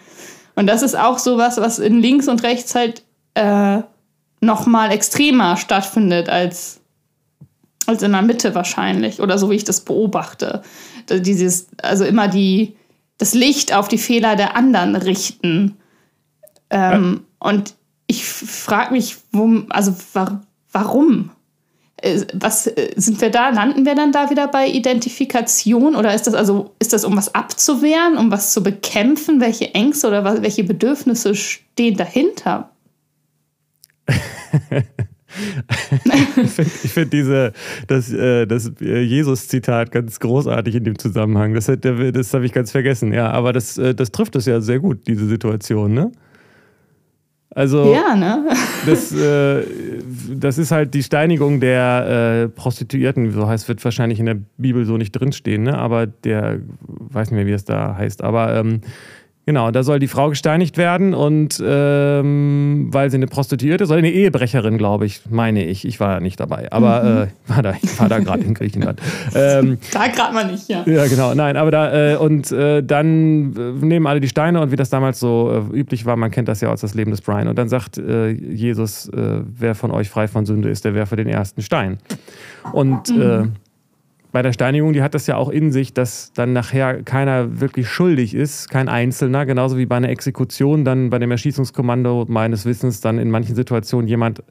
[0.55, 3.03] Und das ist auch sowas, was in links und rechts halt
[3.33, 3.81] äh,
[4.41, 6.82] noch mal extremer stattfindet als
[7.87, 10.61] als in der Mitte wahrscheinlich oder so wie ich das beobachte.
[11.09, 12.75] Dieses, also immer die,
[13.17, 15.77] das Licht auf die Fehler der anderen richten.
[16.69, 17.49] Ähm, ja.
[17.49, 17.75] Und
[18.07, 19.95] ich frage mich, wo, also
[20.71, 21.31] warum?
[21.97, 23.49] Äh, was äh, sind wir da?
[23.49, 27.33] Landen wir dann da wieder bei Identifikation oder ist das also ist das um was
[27.33, 29.39] abzuwehren, um was zu bekämpfen?
[29.39, 32.69] Welche Ängste oder was, welche Bedürfnisse stehen dahinter?
[36.43, 37.53] ich finde find diese,
[37.87, 41.53] das, äh, das äh, Jesus-Zitat ganz großartig in dem Zusammenhang.
[41.53, 43.13] Das, das habe ich ganz vergessen.
[43.13, 46.11] Ja, aber das, äh, das trifft es ja sehr gut, diese Situation, ne?
[47.55, 48.49] Also, ja, ne?
[48.85, 49.63] das, äh,
[50.35, 54.85] das ist halt die Steinigung der äh, Prostituierten, so heißt, wird wahrscheinlich in der Bibel
[54.85, 55.77] so nicht drinstehen, ne?
[55.77, 58.81] aber der, weiß nicht mehr, wie es da heißt, aber ähm,
[59.45, 64.11] Genau, da soll die Frau gesteinigt werden und ähm, weil sie eine Prostituierte, soll eine
[64.11, 65.85] Ehebrecherin, glaube ich, meine ich.
[65.85, 67.23] Ich war ja nicht dabei, aber mhm.
[67.23, 69.01] äh, war da, ich war da gerade in Griechenland.
[69.35, 70.83] Ähm, da gerade mal nicht, ja.
[70.85, 74.71] Ja, genau, nein, aber da äh, und äh, dann äh, nehmen alle die Steine und
[74.71, 77.21] wie das damals so äh, üblich war, man kennt das ja aus das Leben des
[77.21, 81.15] Brian und dann sagt äh, Jesus, wer von euch frei von Sünde ist, der werfe
[81.15, 81.97] den ersten Stein.
[82.71, 83.53] Und mhm
[84.33, 87.87] bei der Steinigung, die hat das ja auch in sich, dass dann nachher keiner wirklich
[87.87, 92.99] schuldig ist, kein Einzelner, genauso wie bei einer Exekution dann bei dem Erschießungskommando meines Wissens
[92.99, 94.43] dann in manchen Situationen jemand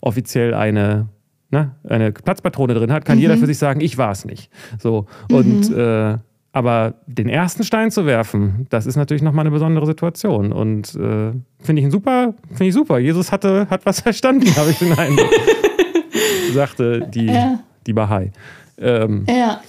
[0.00, 1.08] offiziell eine,
[1.50, 3.22] ne, eine Platzpatrone drin hat, kann mhm.
[3.22, 4.50] jeder für sich sagen, ich war es nicht.
[4.76, 5.78] So und mhm.
[5.78, 6.18] äh,
[6.50, 10.50] aber den ersten Stein zu werfen, das ist natürlich nochmal eine besondere Situation.
[10.50, 12.98] Und äh, finde ich ein super, finde ich super.
[12.98, 15.30] Jesus hatte, hat was verstanden, habe ich den Eindruck.
[16.52, 17.60] sagte die, ja.
[17.86, 18.32] die Bahai.
[18.80, 19.60] Ähm, ja.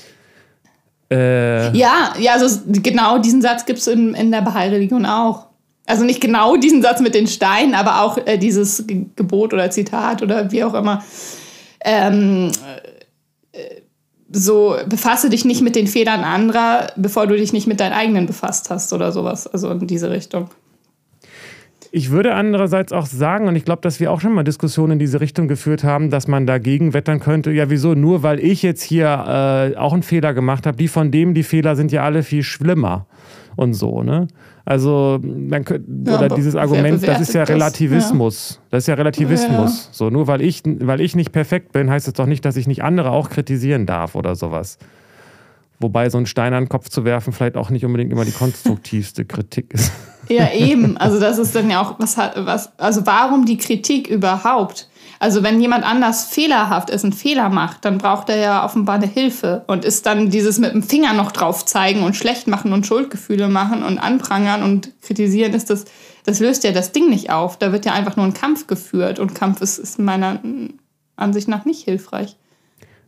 [1.11, 5.47] Äh, ja, ja, also genau diesen Satz gibt es in, in der Bahai-Religion auch.
[5.87, 10.21] also nicht genau diesen Satz mit den Steinen, aber auch äh, dieses Gebot oder Zitat
[10.21, 11.03] oder wie auch immer.
[11.83, 12.51] Ähm,
[13.51, 13.81] äh,
[14.31, 18.27] so befasse dich nicht mit den Fehlern anderer, bevor du dich nicht mit deinen eigenen
[18.27, 19.47] befasst hast oder sowas.
[19.47, 20.49] Also in diese Richtung.
[21.91, 24.99] Ich würde andererseits auch sagen, und ich glaube, dass wir auch schon mal Diskussionen in
[24.99, 27.51] diese Richtung geführt haben, dass man dagegen wettern könnte.
[27.51, 27.95] Ja, wieso?
[27.95, 30.77] Nur weil ich jetzt hier äh, auch einen Fehler gemacht habe.
[30.77, 33.07] Die von dem, die Fehler sind ja alle viel schlimmer
[33.55, 34.27] und so, ne?
[34.65, 38.35] Also, könnte, ja, oder dieses Argument, das ist ja Relativismus.
[38.35, 38.67] Das, ja.
[38.69, 39.85] das ist ja Relativismus.
[39.85, 39.89] Ja.
[39.91, 42.67] So, nur weil ich, weil ich nicht perfekt bin, heißt es doch nicht, dass ich
[42.67, 44.77] nicht andere auch kritisieren darf oder sowas.
[45.79, 48.31] Wobei so ein Stein an den Kopf zu werfen vielleicht auch nicht unbedingt immer die
[48.31, 49.91] konstruktivste Kritik ist.
[50.31, 50.95] Ja, eben.
[50.97, 54.87] Also das ist dann ja auch, was hat, was, also warum die Kritik überhaupt?
[55.17, 59.07] Also wenn jemand anders fehlerhaft ist, einen Fehler macht, dann braucht er ja offenbar eine
[59.07, 62.85] Hilfe und ist dann dieses mit dem Finger noch drauf zeigen und schlecht machen und
[62.85, 65.85] Schuldgefühle machen und anprangern und kritisieren, ist das,
[66.25, 67.57] das löst ja das Ding nicht auf.
[67.57, 70.39] Da wird ja einfach nur ein Kampf geführt und Kampf ist, ist meiner
[71.15, 72.37] Ansicht nach nicht hilfreich.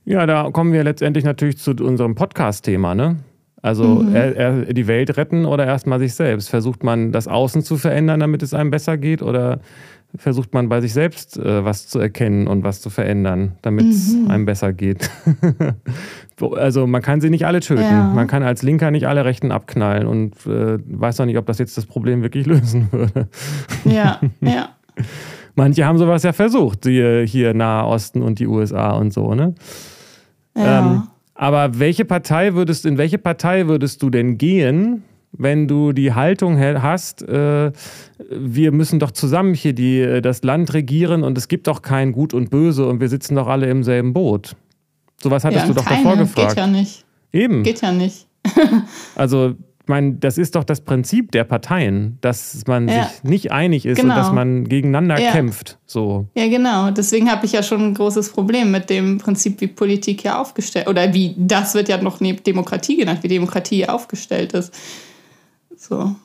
[0.05, 3.17] Ja, da kommen wir letztendlich natürlich zu unserem Podcast-Thema, ne?
[3.61, 4.15] Also mhm.
[4.15, 6.49] er, er, die Welt retten oder erstmal sich selbst?
[6.49, 9.21] Versucht man das Außen zu verändern, damit es einem besser geht?
[9.21, 9.59] Oder
[10.15, 14.13] versucht man bei sich selbst äh, was zu erkennen und was zu verändern, damit es
[14.13, 14.31] mhm.
[14.31, 15.09] einem besser geht?
[16.55, 17.83] also man kann sie nicht alle töten.
[17.83, 18.11] Ja.
[18.13, 21.59] Man kann als Linker nicht alle Rechten abknallen und äh, weiß auch nicht, ob das
[21.59, 23.27] jetzt das Problem wirklich lösen würde.
[23.85, 24.69] Ja, ja.
[25.55, 29.53] Manche haben sowas ja versucht, die hier Nahe Osten und die USA und so, ne?
[30.55, 30.79] Ja.
[30.79, 36.13] Ähm, aber welche Partei würdest, in welche Partei würdest du denn gehen, wenn du die
[36.13, 37.71] Haltung hast, äh,
[38.29, 42.11] wir müssen doch zusammen hier die, äh, das Land regieren und es gibt doch kein
[42.11, 44.55] Gut und Böse und wir sitzen doch alle im selben Boot.
[45.21, 46.03] Sowas hattest ja, du doch keine.
[46.03, 46.49] davor gefragt.
[46.49, 47.05] Geht ja nicht.
[47.31, 47.63] Eben.
[47.63, 48.27] Geht ja nicht.
[49.15, 49.55] also
[49.91, 53.04] meine, das ist doch das Prinzip der Parteien, dass man ja.
[53.04, 54.13] sich nicht einig ist genau.
[54.13, 54.41] und dass genau.
[54.41, 55.32] man gegeneinander ja.
[55.32, 55.77] kämpft.
[55.86, 56.25] So.
[56.34, 56.91] Ja, genau.
[56.91, 60.88] Deswegen habe ich ja schon ein großes Problem mit dem Prinzip, wie Politik hier aufgestellt
[60.88, 64.73] oder wie das wird ja noch Demokratie genannt, wie Demokratie hier aufgestellt ist.
[65.75, 66.15] So.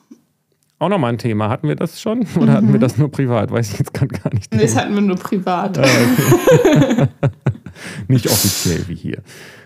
[0.79, 1.49] Auch nochmal ein Thema.
[1.49, 2.19] Hatten wir das schon?
[2.35, 2.51] Oder mhm.
[2.51, 3.51] hatten wir das nur privat?
[3.51, 4.53] Weiß ich jetzt gerade gar nicht.
[4.53, 5.79] Nee, das hatten wir nur privat.
[5.79, 7.07] Ah, okay.
[8.07, 9.23] nicht offiziell wie hier.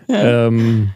[0.08, 0.46] Ja.
[0.46, 0.92] Ähm,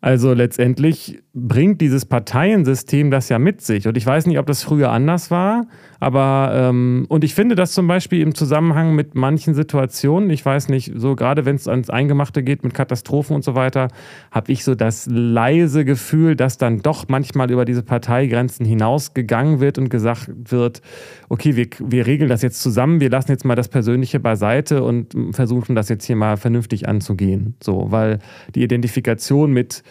[0.00, 3.86] also letztendlich bringt dieses Parteiensystem das ja mit sich.
[3.86, 5.66] Und ich weiß nicht, ob das früher anders war,
[6.00, 10.68] aber ähm, und ich finde das zum Beispiel im Zusammenhang mit manchen Situationen, ich weiß
[10.68, 13.88] nicht, so gerade wenn es ans Eingemachte geht mit Katastrophen und so weiter,
[14.30, 19.78] habe ich so das leise Gefühl, dass dann doch manchmal über diese Parteigrenzen hinausgegangen wird
[19.78, 20.82] und gesagt wird,
[21.28, 25.14] okay, wir, wir regeln das jetzt zusammen, wir lassen jetzt mal das Persönliche beiseite und
[25.32, 27.54] versuchen das jetzt hier mal vernünftig anzugehen.
[27.60, 28.20] So, weil
[28.54, 29.82] die Identifikation mit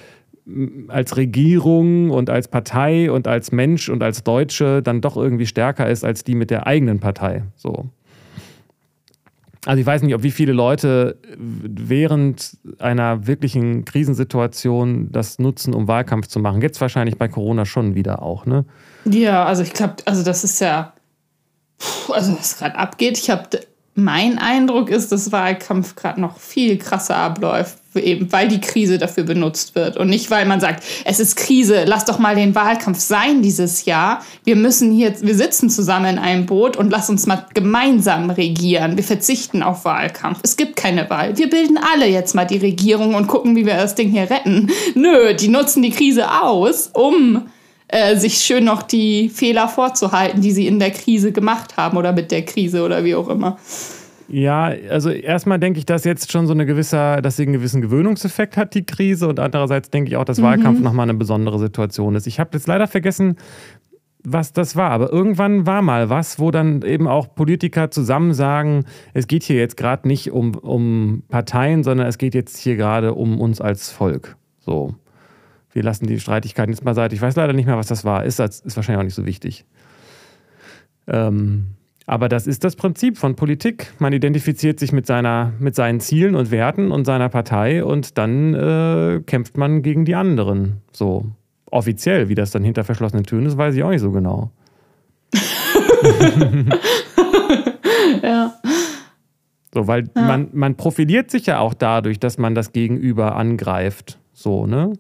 [0.88, 5.90] als Regierung und als Partei und als Mensch und als Deutsche dann doch irgendwie stärker
[5.90, 7.44] ist als die mit der eigenen Partei.
[7.56, 7.90] So.
[9.66, 15.90] Also ich weiß nicht, ob wie viele Leute während einer wirklichen Krisensituation das nutzen, um
[15.90, 16.62] Wahlkampf zu machen.
[16.62, 18.64] Jetzt wahrscheinlich bei Corona schon wieder auch, ne?
[19.04, 20.94] Ja, also ich glaube, also das ist ja,
[22.10, 23.18] also was gerade abgeht.
[23.18, 23.44] Ich habe
[23.98, 29.24] mein Eindruck ist, dass Wahlkampf gerade noch viel krasser abläuft, eben weil die Krise dafür
[29.24, 33.00] benutzt wird und nicht weil man sagt, es ist Krise, lass doch mal den Wahlkampf
[33.00, 34.24] sein dieses Jahr.
[34.44, 38.98] Wir müssen hier, wir sitzen zusammen in einem Boot und lass uns mal gemeinsam regieren.
[38.98, 40.42] Wir verzichten auf Wahlkampf.
[40.44, 41.36] Es gibt keine Wahl.
[41.36, 44.70] Wir bilden alle jetzt mal die Regierung und gucken, wie wir das Ding hier retten.
[44.94, 47.48] Nö, die nutzen die Krise aus, um
[47.88, 52.12] äh, sich schön noch die Fehler vorzuhalten, die sie in der Krise gemacht haben oder
[52.12, 53.58] mit der Krise oder wie auch immer.
[54.30, 57.82] Ja, also erstmal denke ich, dass jetzt schon so eine gewisse, dass sie einen gewissen
[57.82, 59.28] Gewöhnungseffekt hat, die Krise.
[59.30, 60.44] Und andererseits denke ich auch, dass mhm.
[60.44, 62.28] Wahlkampf nochmal eine besondere Situation ist.
[62.28, 63.38] Ich habe jetzt leider vergessen,
[64.24, 64.92] was das war.
[64.92, 69.56] Aber irgendwann war mal was, wo dann eben auch Politiker zusammen sagen, es geht hier
[69.56, 73.90] jetzt gerade nicht um, um Parteien, sondern es geht jetzt hier gerade um uns als
[73.92, 74.36] Volk.
[74.60, 74.94] So
[75.78, 77.14] wir lassen die Streitigkeiten jetzt mal beiseite.
[77.14, 78.26] Ich weiß leider nicht mehr, was das war.
[78.26, 79.64] Ist, ist wahrscheinlich auch nicht so wichtig.
[81.06, 81.68] Ähm,
[82.08, 83.94] aber das ist das Prinzip von Politik.
[84.00, 88.56] Man identifiziert sich mit, seiner, mit seinen Zielen und Werten und seiner Partei und dann
[88.56, 90.82] äh, kämpft man gegen die anderen.
[90.92, 91.26] So
[91.70, 94.50] offiziell, wie das dann hinter verschlossenen Türen ist, weiß ich auch nicht so genau.
[98.24, 98.52] ja.
[99.76, 100.22] So, weil ja.
[100.24, 104.18] man, man profiliert sich ja auch dadurch, dass man das Gegenüber angreift.
[104.34, 104.94] So, ne?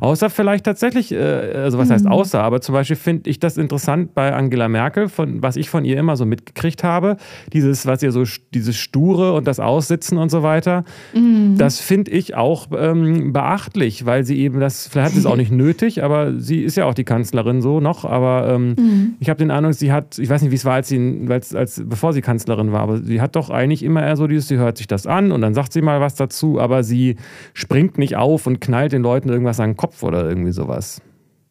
[0.00, 2.12] Außer vielleicht tatsächlich, äh, also was heißt mhm.
[2.12, 5.84] außer, aber zum Beispiel finde ich das interessant bei Angela Merkel, von was ich von
[5.84, 7.16] ihr immer so mitgekriegt habe,
[7.52, 8.24] dieses, was ihr so,
[8.54, 11.56] dieses Sture und das Aussitzen und so weiter, mhm.
[11.58, 15.36] das finde ich auch ähm, beachtlich, weil sie eben das, vielleicht hat sie es auch
[15.42, 19.14] nicht nötig, aber sie ist ja auch die Kanzlerin so noch, aber ähm, mhm.
[19.20, 21.54] ich habe den Eindruck, sie hat, ich weiß nicht, wie es war, als sie, als,
[21.54, 24.56] als, bevor sie Kanzlerin war, aber sie hat doch eigentlich immer eher so dieses, sie
[24.56, 27.16] hört sich das an und dann sagt sie mal was dazu, aber sie
[27.54, 31.02] springt nicht auf und knallt den Leuten irgendwas an den Kopf oder irgendwie sowas.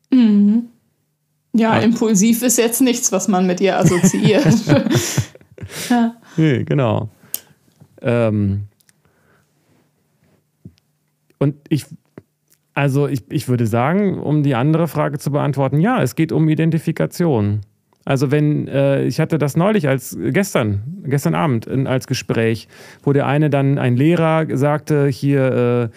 [0.10, 0.70] Mhm.
[1.54, 4.46] Ja, ja, impulsiv ist jetzt nichts, was man mit ihr assoziiert.
[5.90, 6.16] ja.
[6.38, 7.10] Nee, genau.
[8.02, 8.68] Ähm,
[11.40, 11.86] und ich,
[12.74, 16.48] also ich, ich würde sagen, um die andere Frage zu beantworten, ja, es geht um
[16.48, 17.60] Identifikation.
[18.06, 22.70] Also wenn, äh, ich hatte das neulich als gestern, gestern Abend in, als Gespräch,
[23.04, 25.96] wo der eine dann, ein Lehrer sagte, hier, äh,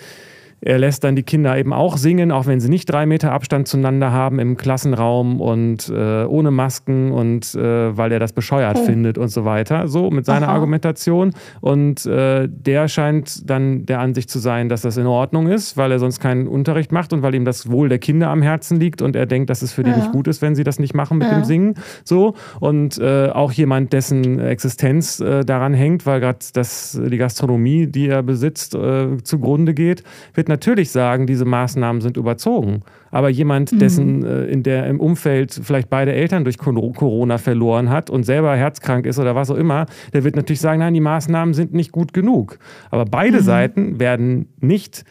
[0.64, 3.68] er lässt dann die Kinder eben auch singen, auch wenn sie nicht drei Meter Abstand
[3.68, 8.85] zueinander haben im Klassenraum und äh, ohne Masken und äh, weil er das bescheuert oh.
[8.85, 9.88] findet und so weiter.
[9.88, 10.55] So mit seiner Aha.
[10.55, 11.35] Argumentation.
[11.61, 15.92] Und äh, der scheint dann der Ansicht zu sein, dass das in Ordnung ist, weil
[15.92, 19.03] er sonst keinen Unterricht macht und weil ihm das Wohl der Kinder am Herzen liegt
[19.03, 19.92] und er denkt, dass es für ja.
[19.92, 21.35] die nicht gut ist, wenn sie das nicht machen mit ja.
[21.35, 21.74] dem Singen.
[22.05, 22.35] So.
[22.59, 28.22] Und äh, auch jemand, dessen Existenz äh, daran hängt, weil gerade die Gastronomie, die er
[28.22, 30.54] besitzt, äh, zugrunde geht, wird natürlich
[30.90, 32.81] sagen, diese Maßnahmen sind überzogen.
[33.11, 33.79] Aber jemand, mhm.
[33.79, 38.57] dessen äh, in der im Umfeld vielleicht beide Eltern durch Corona verloren hat und selber
[38.57, 41.93] herzkrank ist oder was auch immer, der wird natürlich sagen, nein, die Maßnahmen sind nicht
[41.93, 42.59] gut genug.
[42.90, 43.45] Aber beide mhm.
[43.45, 45.05] Seiten werden nicht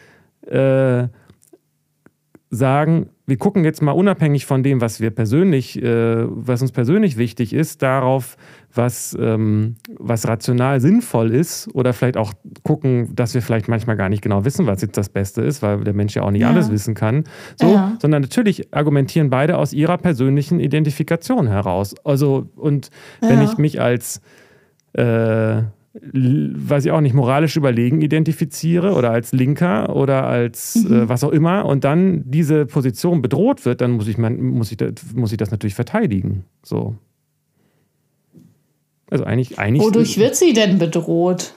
[0.46, 1.08] äh,
[2.50, 7.16] sagen, wir gucken jetzt mal unabhängig von dem, was wir persönlich, äh, was uns persönlich
[7.16, 8.36] wichtig ist, darauf,
[8.74, 12.34] was, ähm, was rational sinnvoll ist oder vielleicht auch
[12.64, 15.84] gucken, dass wir vielleicht manchmal gar nicht genau wissen, was jetzt das Beste ist, weil
[15.84, 16.50] der Mensch ja auch nicht ja.
[16.50, 17.24] alles wissen kann.
[17.56, 17.96] So, ja.
[18.00, 21.94] sondern natürlich argumentieren beide aus ihrer persönlichen Identifikation heraus.
[22.04, 23.44] Also, und wenn ja.
[23.44, 24.20] ich mich als
[24.92, 25.62] äh,
[25.94, 31.02] weiß ich auch nicht, moralisch überlegen identifiziere oder als Linker oder als mhm.
[31.02, 34.72] äh, was auch immer und dann diese Position bedroht wird, dann muss ich, man, muss
[34.72, 34.78] ich,
[35.14, 36.44] muss ich das natürlich verteidigen.
[36.64, 36.96] So.
[39.10, 39.84] Also eigentlich, eigentlich.
[39.84, 41.54] Wodurch wird sie denn bedroht?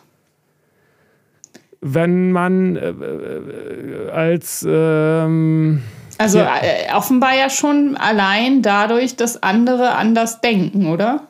[1.82, 4.66] Wenn man äh, äh als.
[4.68, 5.82] Ähm,
[6.20, 6.58] also ja.
[6.62, 11.28] Äh, offenbar ja schon allein dadurch, dass andere anders denken, oder?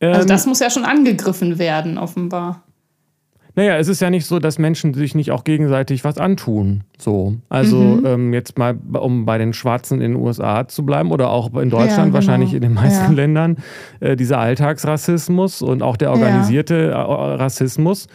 [0.00, 2.62] Also das ähm, muss ja schon angegriffen werden, offenbar.
[3.58, 6.84] Naja, es ist ja nicht so, dass Menschen sich nicht auch gegenseitig was antun.
[6.96, 7.34] So.
[7.48, 8.06] Also mhm.
[8.06, 11.68] ähm, jetzt mal, um bei den Schwarzen in den USA zu bleiben oder auch in
[11.68, 12.14] Deutschland, ja, genau.
[12.14, 13.16] wahrscheinlich in den meisten ja.
[13.16, 13.56] Ländern,
[13.98, 17.02] äh, dieser Alltagsrassismus und auch der organisierte ja.
[17.02, 18.06] Äh, Rassismus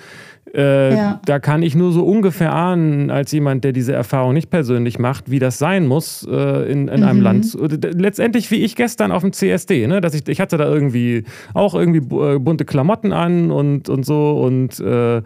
[0.53, 1.21] äh, ja.
[1.25, 5.31] Da kann ich nur so ungefähr ahnen, als jemand, der diese Erfahrung nicht persönlich macht,
[5.31, 7.07] wie das sein muss äh, in, in mhm.
[7.07, 7.57] einem Land.
[7.59, 10.01] Letztendlich wie ich gestern auf dem CSD, ne?
[10.01, 14.39] dass ich, ich hatte da irgendwie auch irgendwie äh, bunte Klamotten an und, und so
[14.39, 15.21] und äh,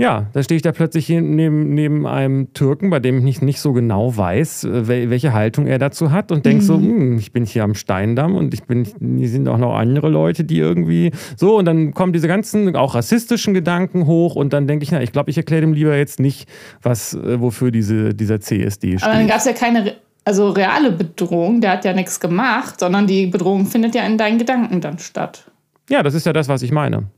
[0.00, 3.60] ja, da stehe ich da plötzlich neben, neben einem Türken, bei dem ich nicht, nicht
[3.60, 6.66] so genau weiß, äh, welche Haltung er dazu hat und denke mhm.
[6.66, 10.08] so, hm, ich bin hier am Steindamm und ich bin, hier sind auch noch andere
[10.08, 14.66] Leute, die irgendwie so und dann kommen diese ganzen auch rassistischen Gedanken hoch und dann
[14.66, 16.48] denke ich, na, ich glaube, ich erkläre dem lieber jetzt nicht,
[16.80, 19.02] was, äh, wofür diese, dieser CSD steht.
[19.02, 23.06] Aber dann gab es ja keine also reale Bedrohung, der hat ja nichts gemacht, sondern
[23.06, 25.44] die Bedrohung findet ja in deinen Gedanken dann statt.
[25.90, 27.08] Ja, das ist ja das, was ich meine.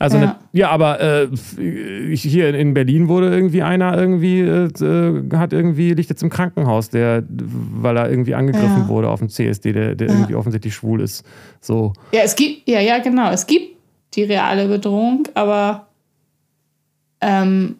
[0.00, 1.28] Also ja, eine, ja aber äh,
[2.14, 7.24] hier in Berlin wurde irgendwie einer irgendwie äh, hat irgendwie liegt jetzt im Krankenhaus, der
[7.28, 8.88] weil er irgendwie angegriffen ja.
[8.88, 10.14] wurde auf dem CSD, der, der ja.
[10.14, 11.24] irgendwie offensichtlich schwul ist.
[11.60, 11.92] So.
[12.12, 13.76] Ja, es gibt ja ja genau, es gibt
[14.14, 15.88] die reale Bedrohung, aber
[17.20, 17.76] ähm,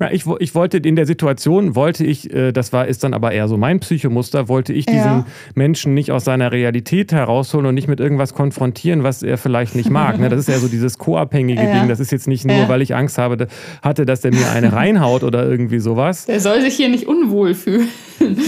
[0.00, 3.30] ja, ich, ich wollte in der Situation, wollte ich, äh, das war, ist dann aber
[3.30, 5.26] eher so mein Psychomuster, wollte ich diesen ja.
[5.54, 9.90] Menschen nicht aus seiner Realität herausholen und nicht mit irgendwas konfrontieren, was er vielleicht nicht
[9.90, 10.18] mag.
[10.18, 10.28] Ne?
[10.28, 11.78] Das ist ja so dieses co-abhängige ja.
[11.78, 11.88] Ding.
[11.88, 13.46] Das ist jetzt nicht nur, weil ich Angst habe,
[13.82, 16.26] hatte, dass der mir eine reinhaut oder irgendwie sowas.
[16.26, 17.88] Der soll sich hier nicht unwohl fühlen.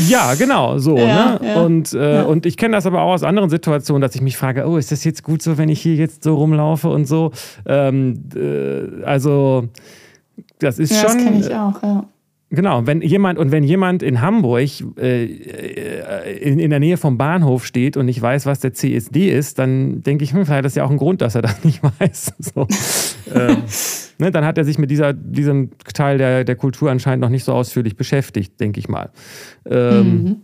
[0.08, 0.94] Ja, genau, so.
[0.94, 1.40] ne?
[1.56, 4.66] Und, äh, und ich kenne das aber auch aus anderen Situationen, dass ich mich frage,
[4.66, 7.32] oh, ist das jetzt gut so, wenn ich hier jetzt so rumlaufe und so?
[7.66, 9.68] Ähm, äh, also
[10.58, 11.18] das ist ja, schon.
[11.18, 12.08] Das kenne ich auch, ja.
[12.48, 17.18] Genau, wenn jemand und wenn jemand in Hamburg äh, äh, in, in der Nähe vom
[17.18, 20.76] Bahnhof steht und nicht weiß, was der CSD ist, dann denke ich, hm, vielleicht ist
[20.76, 22.34] ja auch ein Grund, dass er das nicht weiß.
[22.38, 22.68] So.
[23.34, 23.56] ähm,
[24.18, 27.42] ne, dann hat er sich mit dieser, diesem Teil der, der Kultur anscheinend noch nicht
[27.42, 29.10] so ausführlich beschäftigt, denke ich mal.
[29.68, 30.36] Ähm, mhm.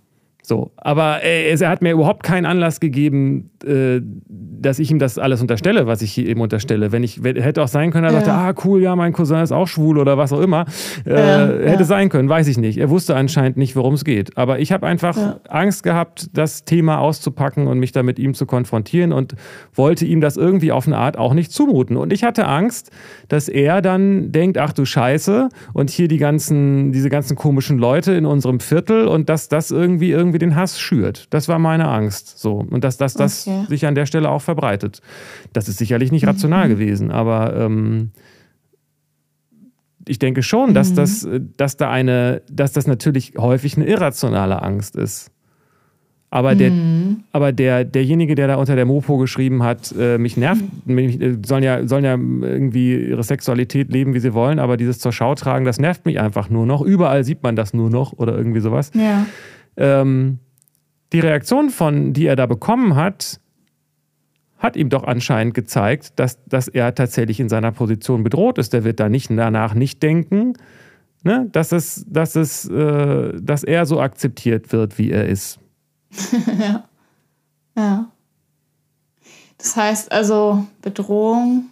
[0.44, 5.18] So, aber äh, er hat mir überhaupt keinen Anlass gegeben, äh, dass ich ihm das
[5.18, 6.90] alles unterstelle, was ich ihm unterstelle.
[6.90, 8.20] Wenn ich hätte auch sein können, er ja.
[8.20, 10.64] sagte, ah cool, ja, mein Cousin ist auch schwul oder was auch immer.
[11.06, 11.84] Äh, ja, hätte ja.
[11.84, 12.78] sein können, weiß ich nicht.
[12.78, 14.36] Er wusste anscheinend nicht, worum es geht.
[14.36, 15.16] Aber ich habe einfach
[15.48, 19.34] Angst gehabt, das Thema auszupacken und mich da mit ihm zu konfrontieren und
[19.74, 21.96] wollte ihm das irgendwie auf eine Art auch nicht zumuten.
[21.96, 22.90] Und ich hatte Angst,
[23.28, 28.12] dass er dann denkt, ach du Scheiße, und hier die ganzen, diese ganzen komischen Leute
[28.12, 31.26] in unserem Viertel und dass das irgendwie irgendwie irgendwie den Hass schürt.
[31.30, 32.38] Das war meine Angst.
[32.38, 32.64] So.
[32.68, 33.66] Und dass, dass das okay.
[33.68, 35.02] sich an der Stelle auch verbreitet.
[35.52, 36.72] Das ist sicherlich nicht rational mhm.
[36.72, 38.10] gewesen, aber ähm,
[40.08, 40.96] ich denke schon, dass, mhm.
[40.96, 45.30] das, dass da eine, dass das natürlich häufig eine irrationale Angst ist.
[46.30, 47.24] Aber, der, mhm.
[47.32, 50.94] aber der, derjenige, der da unter der Mopo geschrieben hat, äh, mich nervt, mhm.
[50.94, 54.98] mich, äh, sollen, ja, sollen ja irgendwie ihre Sexualität leben, wie sie wollen, aber dieses
[54.98, 56.80] zur Schau tragen, das nervt mich einfach nur noch.
[56.80, 58.92] Überall sieht man das nur noch oder irgendwie sowas.
[58.94, 59.26] Ja
[59.76, 60.38] ähm,
[61.12, 63.40] die Reaktion von, die er da bekommen hat,
[64.58, 68.72] hat ihm doch anscheinend gezeigt, dass, dass er tatsächlich in seiner Position bedroht ist.
[68.72, 70.54] Der wird da nicht danach nicht denken,
[71.24, 75.58] ne, dass, es, dass, es, äh, dass er so akzeptiert wird, wie er ist.
[76.60, 76.84] ja.
[77.76, 78.12] Ja.
[79.58, 81.70] Das heißt also Bedrohung,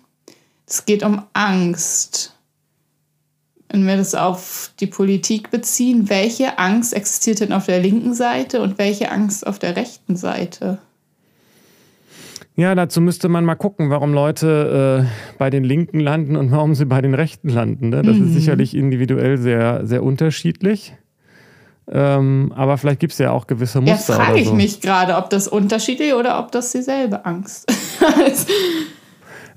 [0.66, 2.36] es geht um Angst.
[3.70, 8.62] Wenn wir das auf die Politik beziehen, welche Angst existiert denn auf der linken Seite
[8.62, 10.78] und welche Angst auf der rechten Seite?
[12.56, 16.74] Ja, dazu müsste man mal gucken, warum Leute äh, bei den Linken landen und warum
[16.74, 17.90] sie bei den Rechten landen.
[17.90, 18.02] Ne?
[18.02, 18.26] Das mhm.
[18.26, 20.92] ist sicherlich individuell sehr, sehr unterschiedlich.
[21.88, 24.16] Ähm, aber vielleicht gibt es ja auch gewisse Muster.
[24.16, 24.54] Ja, frage ich so.
[24.54, 27.70] mich gerade, ob das unterschiedlich oder ob das dieselbe Angst
[28.26, 28.48] ist.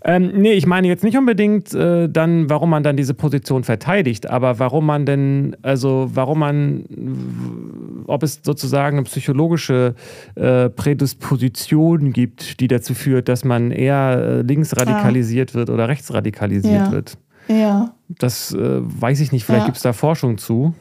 [0.05, 4.29] Ähm, nee, ich meine jetzt nicht unbedingt äh, dann, warum man dann diese Position verteidigt,
[4.29, 9.95] aber warum man denn, also warum man, ob es sozusagen eine psychologische
[10.35, 15.55] äh, Prädisposition gibt, die dazu führt, dass man eher äh, links radikalisiert ja.
[15.55, 16.91] wird oder rechts radikalisiert ja.
[16.91, 17.17] wird.
[17.47, 17.93] Ja.
[18.09, 19.67] Das äh, weiß ich nicht, vielleicht ja.
[19.67, 20.73] gibt es da Forschung zu.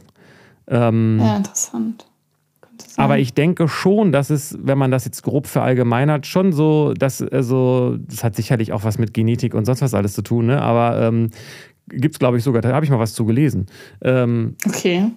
[0.67, 2.07] Ähm, ja, interessant.
[2.97, 7.23] Aber ich denke schon, dass es, wenn man das jetzt grob verallgemeinert, schon so, dass,
[7.23, 10.61] also, das hat sicherlich auch was mit Genetik und sonst was alles zu tun, ne?
[10.61, 11.31] aber ähm,
[11.89, 13.67] gibt es, glaube ich, sogar, da habe ich mal was zu gelesen.
[14.03, 15.11] Ähm, okay.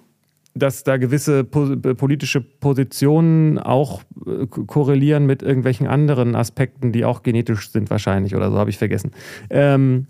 [0.54, 7.22] Dass da gewisse po politische Positionen auch äh, korrelieren mit irgendwelchen anderen Aspekten, die auch
[7.22, 9.10] genetisch sind, wahrscheinlich oder so, habe ich vergessen.
[9.50, 10.06] Ähm,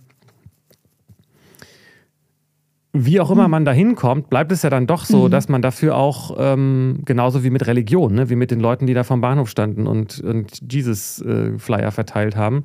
[3.05, 3.51] wie auch immer hm.
[3.51, 5.31] man da hinkommt, bleibt es ja dann doch so, mhm.
[5.31, 8.95] dass man dafür auch, ähm, genauso wie mit Religion, ne, wie mit den Leuten, die
[8.95, 12.65] da vom Bahnhof standen und, und Jesus-Flyer äh, verteilt haben,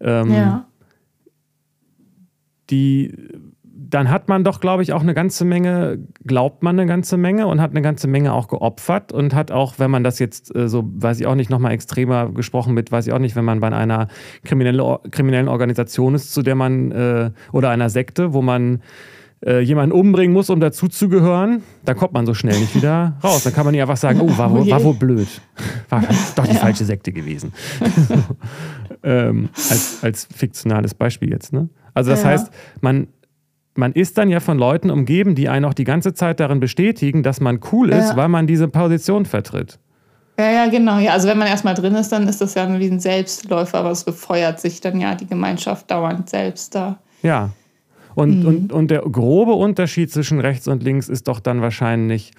[0.00, 0.66] ähm, ja.
[2.70, 3.14] die,
[3.90, 7.46] dann hat man doch, glaube ich, auch eine ganze Menge, glaubt man eine ganze Menge
[7.46, 10.68] und hat eine ganze Menge auch geopfert und hat auch, wenn man das jetzt äh,
[10.68, 13.60] so, weiß ich auch nicht, nochmal extremer gesprochen mit, weiß ich auch nicht, wenn man
[13.60, 14.08] bei einer
[14.44, 18.80] kriminelle, kriminellen Organisation ist, zu der man, äh, oder einer Sekte, wo man
[19.44, 23.42] äh, jemanden umbringen muss, um dazuzugehören, dann kommt man so schnell nicht wieder raus.
[23.44, 25.28] Dann kann man nicht einfach sagen, oh, war, wohl, war wohl blöd.
[25.88, 26.02] War
[26.36, 26.60] doch die ja.
[26.60, 27.52] falsche Sekte gewesen.
[29.02, 31.52] ähm, als, als fiktionales Beispiel jetzt.
[31.52, 31.68] Ne?
[31.94, 32.30] Also das ja.
[32.30, 33.08] heißt, man,
[33.74, 37.22] man ist dann ja von Leuten umgeben, die einen auch die ganze Zeit darin bestätigen,
[37.22, 38.16] dass man cool ist, ja.
[38.16, 39.78] weil man diese Position vertritt.
[40.38, 40.98] Ja, ja, genau.
[40.98, 43.90] Ja, also wenn man erstmal drin ist, dann ist das ja wie ein Selbstläufer, aber
[43.90, 46.98] es befeuert sich dann ja die Gemeinschaft dauernd selbst da.
[47.22, 47.50] Ja,
[48.20, 48.46] und, mhm.
[48.46, 52.32] und, und der grobe Unterschied zwischen rechts und links ist doch dann wahrscheinlich,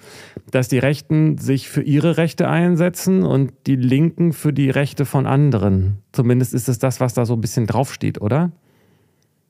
[0.52, 5.26] dass die Rechten sich für ihre Rechte einsetzen und die Linken für die Rechte von
[5.26, 5.98] anderen.
[6.12, 8.52] Zumindest ist es das, was da so ein bisschen draufsteht, oder?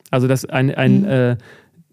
[0.09, 1.07] Also, dass ein, ein, mhm.
[1.07, 1.37] äh,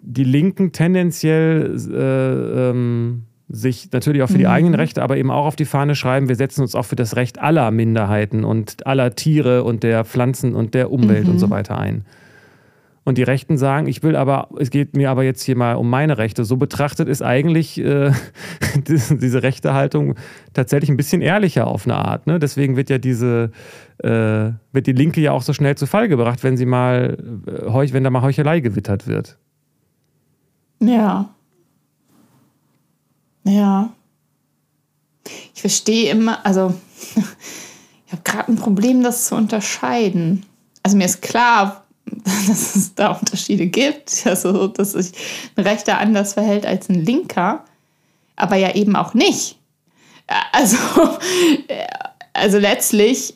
[0.00, 4.50] die Linken tendenziell äh, ähm, sich natürlich auch für die mhm.
[4.50, 7.16] eigenen Rechte, aber eben auch auf die Fahne schreiben, wir setzen uns auch für das
[7.16, 11.50] Recht aller Minderheiten und aller Tiere und der Pflanzen und der Umwelt und so mhm.
[11.50, 12.06] weiter ein.
[13.10, 15.90] Und die Rechten sagen, ich will aber, es geht mir aber jetzt hier mal um
[15.90, 16.44] meine Rechte.
[16.44, 18.12] So betrachtet ist eigentlich äh,
[18.76, 20.14] diese rechte Haltung
[20.52, 22.28] tatsächlich ein bisschen ehrlicher auf eine Art.
[22.28, 22.38] Ne?
[22.38, 23.50] Deswegen wird ja diese,
[23.98, 27.92] äh, wird die Linke ja auch so schnell zu Fall gebracht, wenn sie mal, äh,
[27.92, 29.38] wenn da mal Heuchelei gewittert wird.
[30.78, 31.34] Ja.
[33.42, 33.92] Ja.
[35.52, 36.74] Ich verstehe immer, also
[38.06, 40.46] ich habe gerade ein Problem, das zu unterscheiden.
[40.84, 41.86] Also mir ist klar,
[42.48, 45.12] dass es da Unterschiede gibt, also dass sich
[45.56, 47.64] ein Rechter anders verhält als ein Linker,
[48.36, 49.58] aber ja eben auch nicht.
[50.52, 50.76] Also,
[52.32, 53.34] also letztlich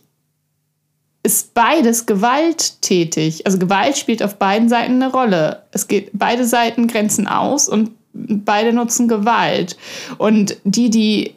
[1.22, 3.46] ist beides gewalttätig.
[3.46, 5.62] Also Gewalt spielt auf beiden Seiten eine Rolle.
[5.72, 9.76] Es geht beide Seiten grenzen aus und beide nutzen Gewalt.
[10.18, 11.34] Und die, die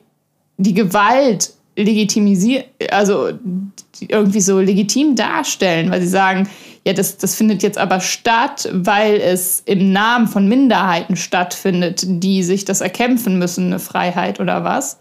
[0.58, 1.54] die Gewalt
[1.84, 3.30] legitimisieren, also
[4.02, 6.50] irgendwie so legitim darstellen, weil sie sagen,
[6.86, 12.44] ja, das, das findet jetzt aber statt, weil es im Namen von Minderheiten stattfindet, die
[12.44, 15.00] sich das erkämpfen müssen, eine Freiheit oder was.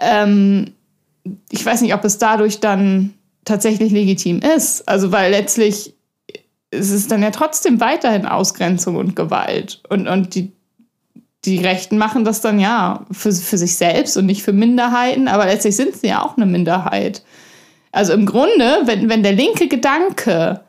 [0.00, 0.72] Ähm,
[1.50, 3.14] ich weiß nicht, ob es dadurch dann
[3.44, 4.88] tatsächlich legitim ist.
[4.88, 5.94] Also, weil letztlich
[6.70, 9.80] ist es dann ja trotzdem weiterhin Ausgrenzung und Gewalt.
[9.88, 10.52] Und, und die,
[11.44, 15.46] die Rechten machen das dann ja für, für sich selbst und nicht für Minderheiten, aber
[15.46, 17.22] letztlich sind sie ja auch eine Minderheit.
[17.90, 20.60] Also im Grunde, wenn, wenn der linke Gedanke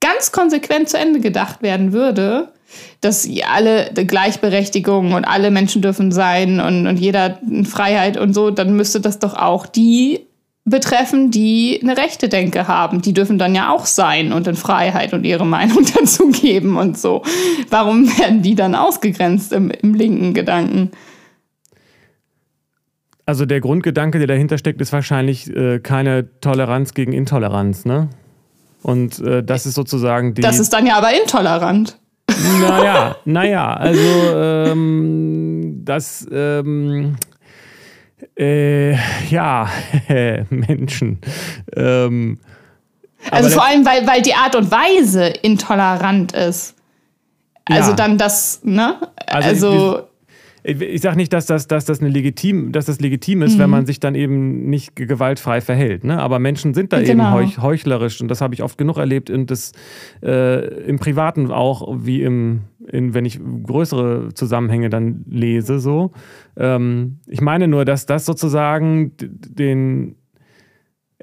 [0.00, 2.52] ganz konsequent zu Ende gedacht werden würde,
[3.00, 8.74] dass alle Gleichberechtigung und alle Menschen dürfen sein und, und jeder Freiheit und so, dann
[8.74, 10.26] müsste das doch auch die
[10.64, 13.02] betreffen, die eine rechte Denke haben.
[13.02, 16.98] Die dürfen dann ja auch sein und in Freiheit und ihre Meinung dazu geben und
[16.98, 17.22] so.
[17.68, 20.92] Warum werden die dann ausgegrenzt im, im linken Gedanken?
[23.26, 28.08] Also der Grundgedanke, der dahinter steckt, ist wahrscheinlich äh, keine Toleranz gegen Intoleranz, ne?
[28.82, 30.42] Und äh, das ist sozusagen die.
[30.42, 31.98] Das ist dann ja aber intolerant.
[32.60, 34.00] Naja, naja, also
[34.34, 37.16] ähm, das ähm,
[38.38, 38.94] äh,
[39.28, 39.68] ja,
[40.50, 41.18] Menschen.
[41.76, 42.38] Ähm,
[43.30, 46.74] also vor allem, weil, weil die Art und Weise intolerant ist.
[47.66, 47.96] Also ja.
[47.96, 48.96] dann das, ne?
[49.26, 50.02] Also, also
[50.64, 53.58] ich sage nicht, dass das, dass das, eine legitim, dass das legitim ist, mhm.
[53.58, 56.04] wenn man sich dann eben nicht gewaltfrei verhält.
[56.04, 56.20] Ne?
[56.20, 57.10] Aber Menschen sind da genau.
[57.10, 59.72] eben heuch, heuchlerisch und das habe ich oft genug erlebt und das
[60.22, 65.78] äh, im Privaten auch, wie im, in, wenn ich größere Zusammenhänge dann lese.
[65.78, 66.12] So.
[66.56, 70.16] Ähm, ich meine nur, dass das sozusagen den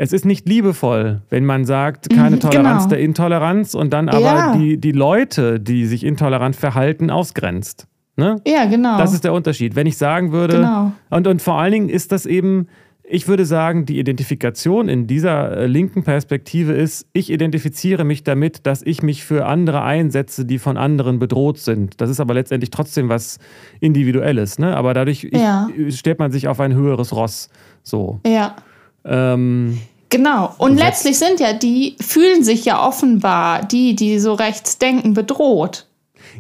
[0.01, 2.89] es ist nicht liebevoll, wenn man sagt, keine mhm, Toleranz genau.
[2.89, 4.55] der Intoleranz und dann aber ja.
[4.55, 7.85] die, die Leute, die sich intolerant verhalten, ausgrenzt.
[8.15, 8.37] Ne?
[8.47, 8.97] Ja, genau.
[8.97, 9.75] Das ist der Unterschied.
[9.75, 10.93] Wenn ich sagen würde, genau.
[11.09, 12.67] und, und vor allen Dingen ist das eben,
[13.11, 18.67] ich würde sagen, die Identifikation in dieser äh, linken Perspektive ist, ich identifiziere mich damit,
[18.67, 21.99] dass ich mich für andere einsetze, die von anderen bedroht sind.
[22.01, 23.39] Das ist aber letztendlich trotzdem was
[23.79, 24.59] Individuelles.
[24.59, 24.77] Ne?
[24.77, 25.67] Aber dadurch ja.
[25.75, 27.49] ich, stellt man sich auf ein höheres Ross.
[27.83, 28.19] So.
[28.25, 28.55] Ja.
[29.03, 29.79] Ähm,
[30.11, 30.55] Genau.
[30.57, 35.85] Und letztlich sind ja die, fühlen sich ja offenbar die, die so rechts denken, bedroht.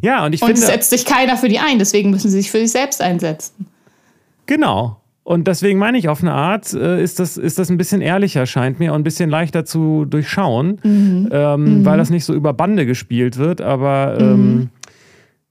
[0.01, 0.61] Ja, und ich und finde.
[0.61, 2.99] Und es setzt sich keiner für die ein, deswegen müssen sie sich für sich selbst
[2.99, 3.67] einsetzen.
[4.47, 4.98] Genau.
[5.29, 8.47] Und deswegen meine ich, auf eine Art äh, ist, das, ist das ein bisschen ehrlicher,
[8.47, 11.29] scheint mir, und ein bisschen leichter zu durchschauen, mhm.
[11.31, 11.85] Ähm, mhm.
[11.85, 13.61] weil das nicht so über Bande gespielt wird.
[13.61, 14.69] Aber ähm, mhm.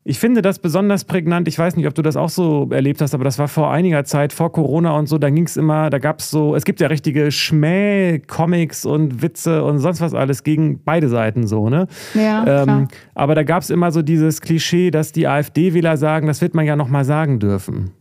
[0.03, 1.47] Ich finde das besonders prägnant.
[1.49, 4.05] Ich weiß nicht, ob du das auch so erlebt hast, aber das war vor einiger
[4.05, 5.19] Zeit, vor Corona und so.
[5.19, 9.63] Da ging es immer, da gab es so, es gibt ja richtige Schmäh-Comics und Witze
[9.63, 11.89] und sonst was alles gegen beide Seiten so, ne?
[12.15, 12.63] Ja.
[12.63, 16.55] Ähm, aber da gab es immer so dieses Klischee, dass die AfD-Wähler sagen, das wird
[16.55, 17.93] man ja noch mal sagen dürfen.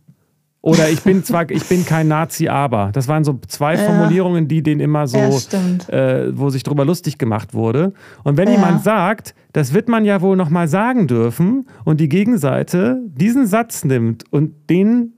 [0.60, 2.90] Oder ich bin zwar, ich bin kein Nazi, aber.
[2.92, 3.80] Das waren so zwei ja.
[3.80, 7.92] Formulierungen, die den immer so, ja, äh, wo sich drüber lustig gemacht wurde.
[8.24, 8.54] Und wenn ja.
[8.54, 13.84] jemand sagt, das wird man ja wohl nochmal sagen dürfen, und die Gegenseite diesen Satz
[13.84, 15.14] nimmt und den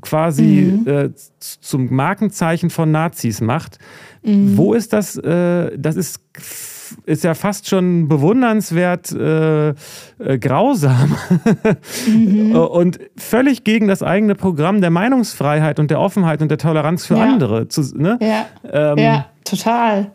[0.00, 0.88] quasi mhm.
[0.88, 3.78] äh, zum Markenzeichen von Nazis macht,
[4.22, 4.56] mhm.
[4.56, 5.16] wo ist das?
[5.18, 6.20] Äh, das ist
[7.06, 9.74] ist ja fast schon bewundernswert äh, äh,
[10.38, 11.16] grausam
[12.06, 12.56] mhm.
[12.56, 17.16] und völlig gegen das eigene Programm der Meinungsfreiheit und der Offenheit und der Toleranz für
[17.16, 17.24] ja.
[17.24, 17.68] andere.
[17.68, 18.18] Zu, ne?
[18.20, 18.46] ja.
[18.70, 20.10] Ähm, ja, total.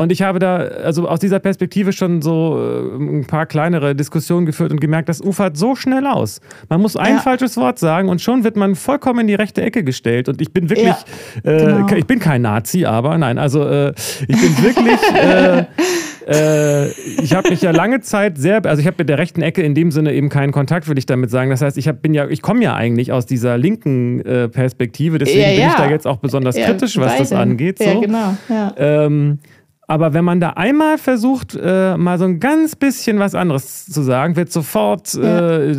[0.00, 4.46] Und ich habe da also aus dieser Perspektive schon so äh, ein paar kleinere Diskussionen
[4.46, 6.40] geführt und gemerkt, das ufert so schnell aus.
[6.68, 7.20] Man muss ein ja.
[7.20, 10.28] falsches Wort sagen und schon wird man vollkommen in die rechte Ecke gestellt.
[10.28, 10.98] Und ich bin wirklich, ja,
[11.42, 11.88] genau.
[11.88, 13.92] äh, ich bin kein Nazi, aber nein, also äh,
[14.28, 15.64] ich bin wirklich, äh,
[16.28, 16.88] äh,
[17.22, 19.74] ich habe mich ja lange Zeit sehr, also ich habe mit der rechten Ecke in
[19.74, 21.48] dem Sinne eben keinen Kontakt, würde ich damit sagen.
[21.48, 25.18] Das heißt, ich hab, bin ja, ich komme ja eigentlich aus dieser linken äh, Perspektive,
[25.18, 27.18] deswegen ja, bin ich da jetzt auch besonders kritisch, was beide.
[27.20, 27.78] das angeht.
[27.78, 27.84] So.
[27.84, 28.36] Ja, genau.
[28.48, 28.74] Ja.
[28.76, 29.38] Ähm,
[29.86, 34.02] aber wenn man da einmal versucht, äh, mal so ein ganz bisschen was anderes zu
[34.02, 35.60] sagen, wird sofort, ja.
[35.60, 35.74] äh,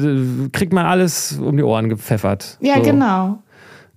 [0.52, 2.58] kriegt man alles um die Ohren gepfeffert.
[2.60, 2.82] Ja, so.
[2.82, 3.38] genau.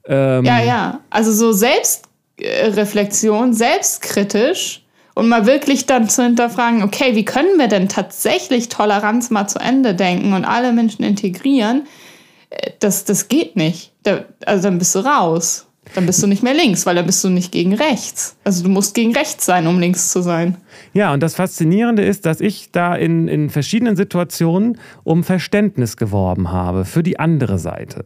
[0.07, 1.01] Ähm, ja, ja.
[1.09, 4.82] Also so Selbstreflexion, selbstkritisch
[5.15, 9.59] und mal wirklich dann zu hinterfragen, okay, wie können wir denn tatsächlich Toleranz mal zu
[9.59, 11.83] Ende denken und alle Menschen integrieren?
[12.51, 13.93] Äh, das, das geht nicht.
[14.03, 15.67] Da, also dann bist du raus.
[15.95, 18.37] Dann bist du nicht mehr links, weil dann bist du nicht gegen rechts.
[18.45, 20.57] Also du musst gegen rechts sein, um links zu sein.
[20.95, 26.53] Ja, und das Faszinierende ist, dass ich da in, in verschiedenen Situationen um Verständnis geworben
[26.53, 28.05] habe für die andere Seite.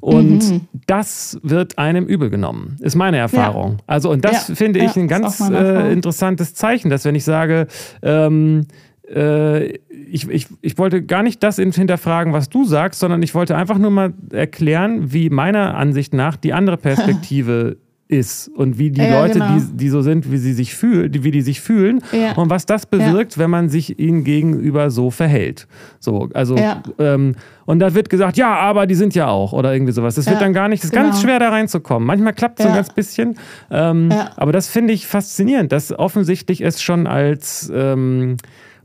[0.00, 0.60] Und mhm.
[0.86, 3.72] das wird einem übel genommen, ist meine Erfahrung.
[3.72, 3.84] Ja.
[3.86, 4.54] Also, und das ja.
[4.54, 7.66] finde ich ja, ein ganz äh, interessantes Zeichen, dass wenn ich sage,
[8.02, 8.66] ähm,
[9.08, 9.66] äh,
[10.08, 13.78] ich, ich, ich wollte gar nicht das hinterfragen, was du sagst, sondern ich wollte einfach
[13.78, 17.78] nur mal erklären, wie meiner Ansicht nach die andere Perspektive
[18.08, 19.58] ist und wie die ja, Leute, genau.
[19.58, 22.32] die, die so sind, wie sie sich fühlen, wie die sich fühlen ja.
[22.32, 23.42] und was das bewirkt, ja.
[23.42, 25.66] wenn man sich ihnen gegenüber so verhält.
[25.98, 26.56] So, also
[26.98, 27.34] ähm,
[27.64, 30.14] und da wird gesagt, ja, aber die sind ja auch oder irgendwie sowas.
[30.14, 31.06] Das wird dann gar nicht, das ist genau.
[31.06, 32.06] ganz schwer da reinzukommen.
[32.06, 33.36] Manchmal klappt es so ein ganz bisschen,
[33.70, 38.36] ähm, aber das finde ich faszinierend, dass offensichtlich es schon als ähm,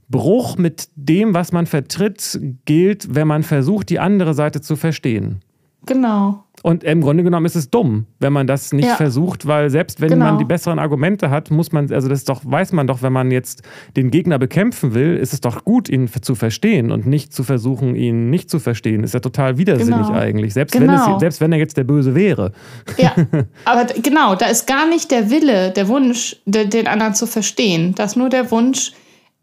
[0.09, 5.41] Bruch mit dem, was man vertritt, gilt, wenn man versucht, die andere Seite zu verstehen.
[5.85, 6.43] Genau.
[6.63, 8.95] Und im Grunde genommen ist es dumm, wenn man das nicht ja.
[8.95, 10.25] versucht, weil selbst wenn genau.
[10.25, 13.31] man die besseren Argumente hat, muss man, also das doch, weiß man doch, wenn man
[13.31, 13.63] jetzt
[13.95, 17.95] den Gegner bekämpfen will, ist es doch gut, ihn zu verstehen und nicht zu versuchen,
[17.95, 19.03] ihn nicht zu verstehen.
[19.03, 20.19] Ist ja total widersinnig genau.
[20.19, 20.93] eigentlich, selbst, genau.
[20.93, 22.51] wenn es, selbst wenn er jetzt der Böse wäre.
[22.97, 23.15] Ja,
[23.65, 27.95] aber genau, da ist gar nicht der Wille, der Wunsch, den anderen zu verstehen.
[27.95, 28.91] Da ist nur der Wunsch,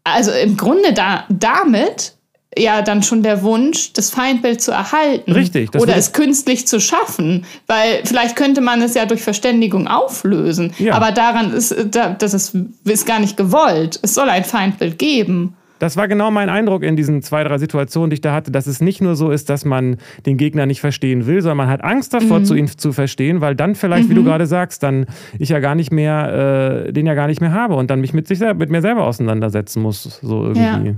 [0.05, 2.15] also im Grunde da, damit
[2.57, 5.31] ja dann schon der Wunsch, das Feindbild zu erhalten.
[5.31, 5.73] Richtig.
[5.75, 7.45] Oder es künstlich zu schaffen.
[7.67, 10.73] Weil vielleicht könnte man es ja durch Verständigung auflösen.
[10.79, 10.95] Ja.
[10.95, 13.99] Aber daran ist, das ist, ist gar nicht gewollt.
[14.01, 15.55] Es soll ein Feindbild geben.
[15.79, 18.67] Das war genau mein Eindruck in diesen zwei, drei Situationen, die ich da hatte, dass
[18.67, 19.95] es nicht nur so ist, dass man
[20.25, 22.45] den Gegner nicht verstehen will, sondern man hat Angst davor, mhm.
[22.45, 24.09] zu ihn zu verstehen, weil dann vielleicht, mhm.
[24.09, 24.25] wie du mhm.
[24.25, 25.05] gerade sagst, dann
[25.37, 28.13] ich ja gar nicht mehr, äh, den ja gar nicht mehr habe und dann mich
[28.13, 30.89] mit sich mit mir selber auseinandersetzen muss, so irgendwie.
[30.89, 30.95] Ja.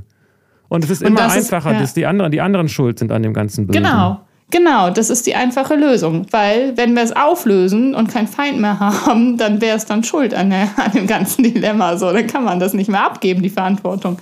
[0.71, 1.79] Und es ist immer einfacher, ist, ja.
[1.81, 3.83] dass die anderen, die anderen schuld sind an dem ganzen Bösen.
[3.83, 4.21] Genau.
[4.51, 6.25] Genau, das ist die einfache Lösung.
[6.31, 10.33] Weil, wenn wir es auflösen und keinen Feind mehr haben, dann wäre es dann schuld
[10.33, 11.97] an, der, an dem ganzen Dilemma.
[11.97, 14.17] So, dann kann man das nicht mehr abgeben, die Verantwortung.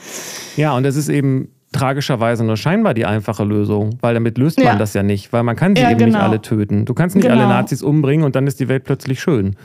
[0.58, 4.66] Ja, und es ist eben tragischerweise nur scheinbar die einfache Lösung, weil damit löst man
[4.66, 4.76] ja.
[4.76, 6.18] das ja nicht, weil man kann sie ja, eben genau.
[6.18, 6.86] nicht alle töten.
[6.86, 7.40] Du kannst nicht genau.
[7.40, 9.56] alle Nazis umbringen und dann ist die Welt plötzlich schön.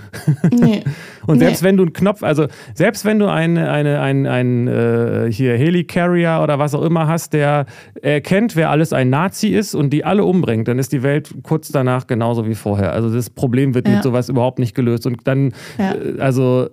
[0.53, 0.83] Nee.
[1.27, 1.69] und selbst nee.
[1.69, 6.41] wenn du einen Knopf, also selbst wenn du eine, eine, ein, ein äh, hier Helicarrier
[6.43, 7.65] oder was auch immer hast, der
[8.03, 11.73] erkennt, wer alles ein Nazi ist und die alle umbringt, dann ist die Welt kurz
[11.73, 12.93] danach genauso wie vorher.
[12.93, 13.95] Also das Problem wird ja.
[13.95, 15.07] mit sowas überhaupt nicht gelöst.
[15.07, 16.69] Und dann, äh, also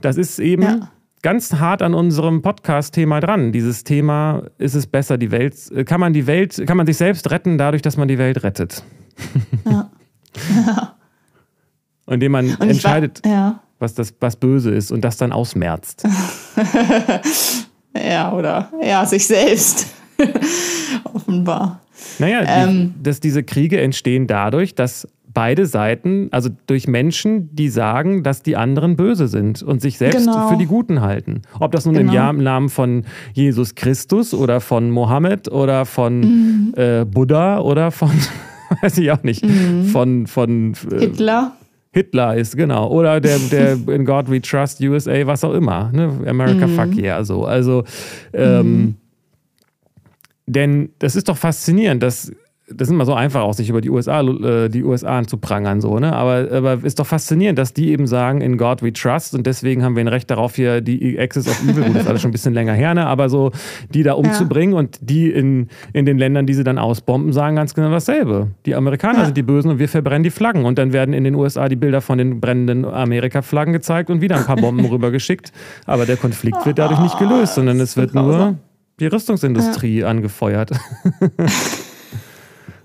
[0.00, 0.86] das ist eben
[1.22, 3.52] ganz hart an unserem Podcast-Thema dran.
[3.52, 6.96] Dieses Thema, ist es besser, die Welt, äh, kann man die Welt, kann man sich
[6.96, 8.82] selbst retten dadurch, dass man die Welt rettet?
[9.64, 9.90] Ja.
[10.66, 10.96] ja.
[12.06, 13.60] Indem man entscheidet, war, ja.
[13.78, 16.04] was, das, was böse ist und das dann ausmerzt.
[17.96, 19.94] ja, oder ja, sich selbst.
[21.04, 21.80] Offenbar.
[22.18, 27.68] Naja, ähm, die, dass diese Kriege entstehen dadurch, dass beide Seiten, also durch Menschen, die
[27.68, 30.48] sagen, dass die anderen böse sind und sich selbst genau.
[30.48, 31.42] für die Guten halten.
[31.58, 32.30] Ob das nun genau.
[32.30, 36.74] im Namen von Jesus Christus oder von Mohammed oder von mhm.
[36.76, 38.10] äh, Buddha oder von,
[38.82, 39.84] weiß ich auch nicht, mhm.
[39.86, 41.52] von, von äh, Hitler.
[41.92, 42.88] Hitler ist, genau.
[42.88, 45.90] Oder der, der In God We Trust USA, was auch immer.
[45.92, 46.20] Ne?
[46.26, 46.74] America mhm.
[46.74, 47.44] Fuck Yeah, so.
[47.44, 47.84] Also,
[48.32, 48.94] ähm, mhm.
[50.46, 52.32] denn das ist doch faszinierend, dass
[52.74, 55.98] das ist immer so einfach auch, sich über die USA, äh, die USA anzuprangern, so,
[55.98, 56.12] ne?
[56.12, 59.82] Aber, aber ist doch faszinierend, dass die eben sagen, in God we trust und deswegen
[59.82, 62.30] haben wir ein Recht darauf, hier die Access of Evil, gut, das ist alles schon
[62.30, 63.06] ein bisschen länger her, ne?
[63.06, 63.52] Aber so,
[63.92, 64.80] die da umzubringen ja.
[64.80, 68.48] und die in, in den Ländern, die sie dann ausbomben, sagen ganz genau dasselbe.
[68.66, 69.24] Die Amerikaner ja.
[69.26, 70.64] sind die Bösen und wir verbrennen die Flaggen.
[70.64, 74.36] Und dann werden in den USA die Bilder von den brennenden Amerika-Flaggen gezeigt und wieder
[74.36, 75.52] ein paar Bomben rübergeschickt.
[75.86, 78.56] Aber der Konflikt wird dadurch nicht gelöst, sondern es wird nur
[79.00, 80.08] die Rüstungsindustrie ja.
[80.08, 80.70] angefeuert.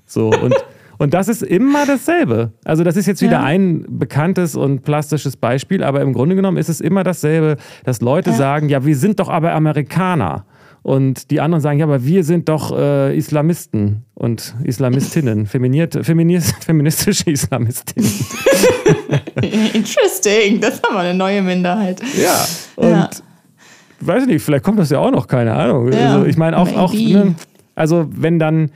[0.08, 0.56] So, und,
[0.98, 2.54] und das ist immer dasselbe.
[2.66, 3.44] Also, das ist jetzt wieder ja.
[3.44, 8.32] ein bekanntes und plastisches Beispiel, aber im Grunde genommen ist es immer dasselbe, dass Leute
[8.32, 8.36] ja.
[8.36, 10.46] sagen: Ja, wir sind doch aber Amerikaner.
[10.88, 16.56] Und die anderen sagen, ja, aber wir sind doch äh, Islamisten und Islamistinnen, feminiert, feminist,
[16.64, 18.10] feministische Islamistinnen.
[19.74, 22.00] Interesting, das haben wir eine neue Minderheit.
[22.18, 22.48] Ja,
[22.78, 23.10] und ja.
[24.00, 25.92] weiß nicht, vielleicht kommt das ja auch noch, keine Ahnung.
[25.92, 27.36] Also, ich meine, auch, auch ne,
[27.76, 28.72] also wenn dann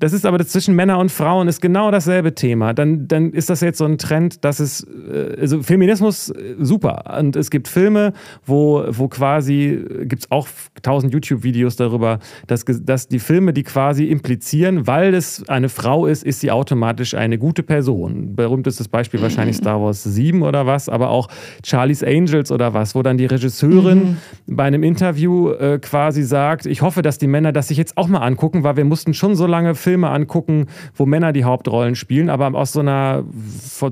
[0.00, 2.72] das ist aber das zwischen Männern und Frauen ist genau dasselbe Thema.
[2.72, 7.16] Dann, dann ist das jetzt so ein Trend, dass es, äh, also Feminismus äh, super.
[7.18, 8.12] Und es gibt Filme,
[8.46, 10.48] wo, wo quasi, gibt es auch
[10.82, 16.24] tausend YouTube-Videos darüber, dass, dass die Filme, die quasi implizieren, weil es eine Frau ist,
[16.24, 18.36] ist sie automatisch eine gute Person.
[18.36, 21.28] Berühmtestes Beispiel wahrscheinlich Star Wars 7 oder was, aber auch
[21.64, 23.98] Charlie's Angels oder was, wo dann die Regisseurin
[24.46, 24.56] mhm.
[24.56, 28.06] bei einem Interview äh, quasi sagt, ich hoffe, dass die Männer das sich jetzt auch
[28.06, 31.94] mal angucken, weil wir mussten schon so lange Filme Filme angucken, wo Männer die Hauptrollen
[31.94, 33.24] spielen, aber aus so einer,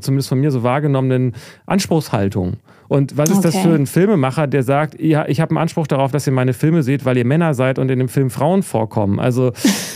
[0.01, 1.33] zumindest von mir so wahrgenommenen
[1.65, 2.59] Anspruchshaltung.
[2.89, 3.47] Und was ist okay.
[3.47, 6.53] das für ein Filmemacher, der sagt, ja, ich habe einen Anspruch darauf, dass ihr meine
[6.53, 9.19] Filme seht, weil ihr Männer seid und in dem Film Frauen vorkommen?
[9.19, 9.53] Also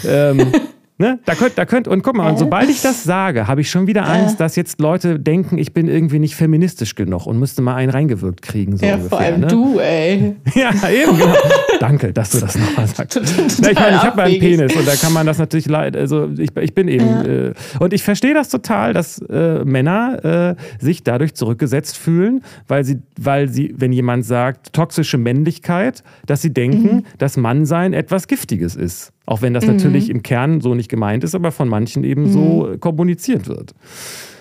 [0.08, 0.52] ähm,
[1.00, 1.18] Ne?
[1.24, 3.86] Da könnt, da könnt, und guck mal, und sobald ich das sage, habe ich schon
[3.86, 7.74] wieder Angst, dass jetzt Leute denken, ich bin irgendwie nicht feministisch genug und müsste mal
[7.76, 8.76] einen reingewirkt kriegen.
[8.76, 9.46] So ja, ungefähr, vor allem ne?
[9.46, 10.36] du, ey.
[10.54, 11.34] Ja, eben, genau.
[11.80, 13.18] Danke, dass du das nochmal sagst.
[13.62, 14.38] Na, ich meine, ich habe einen.
[14.40, 15.96] Penis und da kann man das natürlich leid.
[15.96, 17.06] Also ich, ich bin eben.
[17.06, 22.84] Äh, und ich verstehe das total, dass äh, Männer äh, sich dadurch zurückgesetzt fühlen, weil
[22.84, 28.76] sie, weil sie, wenn jemand sagt, toxische Männlichkeit, dass sie denken, dass Mannsein etwas Giftiges
[28.76, 29.14] ist.
[29.30, 32.74] Auch wenn das natürlich im Kern so nicht gemeint ist, aber von manchen eben so
[32.80, 33.76] kommuniziert wird.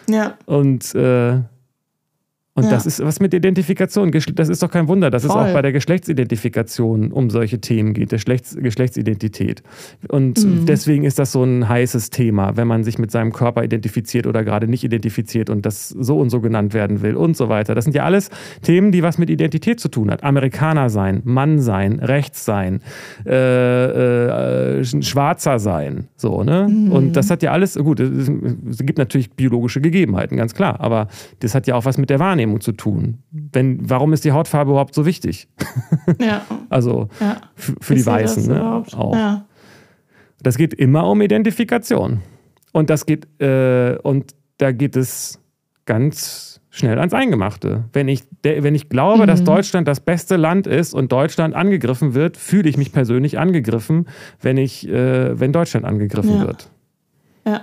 [0.10, 0.36] Ja.
[0.48, 1.42] Und, äh,
[2.60, 2.72] und Ja.
[2.72, 4.12] das ist was mit Identifikation.
[4.12, 5.42] Das ist doch kein Wunder, dass es Voll.
[5.50, 9.64] auch bei der Geschlechtsidentifikation um solche Themen geht, der Geschlechts Geschlechtsidentität.
[10.10, 10.66] Und Mhm.
[10.66, 14.44] deswegen ist das so ein heißes Thema, wenn man sich mit seinem Körper identifiziert oder
[14.44, 17.76] gerade nicht identifiziert und das so und so genannt werden will und so weiter.
[17.76, 18.30] Das sind ja alles
[18.62, 20.24] Themen, die was mit Identität zu tun hat.
[20.24, 22.82] Amerikaner sein, Mann sein, rechts sein,
[23.26, 26.08] äh, äh, Schwarzer sein.
[26.16, 26.66] So, ne?
[26.92, 28.30] Und das hat ja alles, gut, es,
[28.70, 31.08] es gibt natürlich biologische Gegebenheiten, ganz klar, aber
[31.40, 33.20] das hat ja auch was mit der Wahrnehmung zu tun.
[33.32, 35.48] Wenn, warum ist die Hautfarbe überhaupt so wichtig?
[36.20, 36.42] Ja.
[36.70, 37.38] Also ja.
[37.56, 38.60] für die Ist sie das Weißen, ne?
[38.60, 38.96] überhaupt?
[38.96, 39.16] Auch.
[39.16, 39.46] Ja.
[40.44, 42.22] Das geht immer um Identifikation.
[42.72, 45.40] Und das geht, äh, und da geht es
[45.86, 47.86] ganz schnell ans Eingemachte.
[47.94, 52.14] Wenn ich, der, wenn ich glaube, dass Deutschland das beste Land ist und Deutschland angegriffen
[52.14, 54.08] wird, fühle ich mich persönlich angegriffen,
[54.42, 56.42] wenn ich, äh, wenn Deutschland angegriffen Ja.
[56.48, 56.70] wird.
[57.48, 57.62] Ja.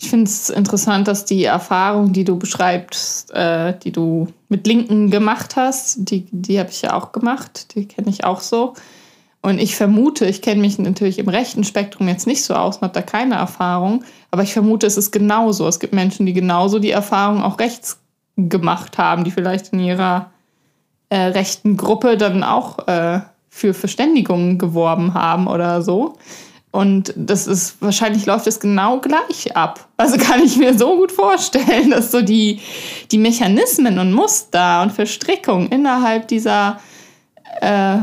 [0.00, 5.10] Ich finde es interessant, dass die Erfahrung, die du beschreibst, äh, die du mit Linken
[5.10, 8.74] gemacht hast, die, die habe ich ja auch gemacht, die kenne ich auch so.
[9.42, 12.82] Und ich vermute, ich kenne mich natürlich im rechten Spektrum jetzt nicht so aus und
[12.82, 15.66] habe da keine Erfahrung, aber ich vermute, es ist genauso.
[15.66, 17.98] Es gibt Menschen, die genauso die Erfahrung auch rechts
[18.36, 20.30] gemacht haben, die vielleicht in ihrer
[21.08, 26.16] äh, rechten Gruppe dann auch äh, für Verständigung geworben haben oder so.
[26.70, 29.88] Und das ist, wahrscheinlich läuft es genau gleich ab.
[29.96, 32.60] Also kann ich mir so gut vorstellen, dass so die,
[33.10, 36.78] die Mechanismen und Muster und Verstrickungen innerhalb dieser
[37.60, 37.98] äh,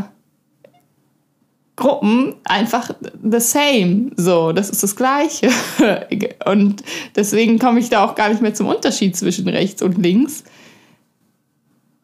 [1.76, 2.91] Gruppen einfach
[3.22, 4.11] the same.
[4.16, 5.49] So, das ist das Gleiche.
[6.45, 6.84] Und
[7.16, 10.45] deswegen komme ich da auch gar nicht mehr zum Unterschied zwischen rechts und links.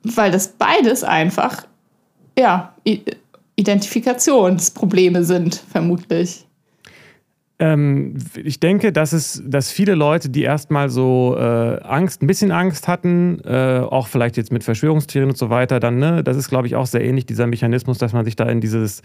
[0.04, 1.66] Weil das beides einfach,
[2.38, 2.76] ja,
[3.56, 6.46] Identifikationsprobleme sind, vermutlich.
[7.62, 11.42] Ähm, ich denke, dass es, dass viele Leute, die erstmal so äh,
[11.84, 16.00] Angst, ein bisschen Angst hatten, äh, auch vielleicht jetzt mit Verschwörungstheorien und so weiter, dann,
[16.00, 18.62] ne, das ist, glaube ich, auch sehr ähnlich, dieser Mechanismus, dass man sich da in
[18.62, 19.04] dieses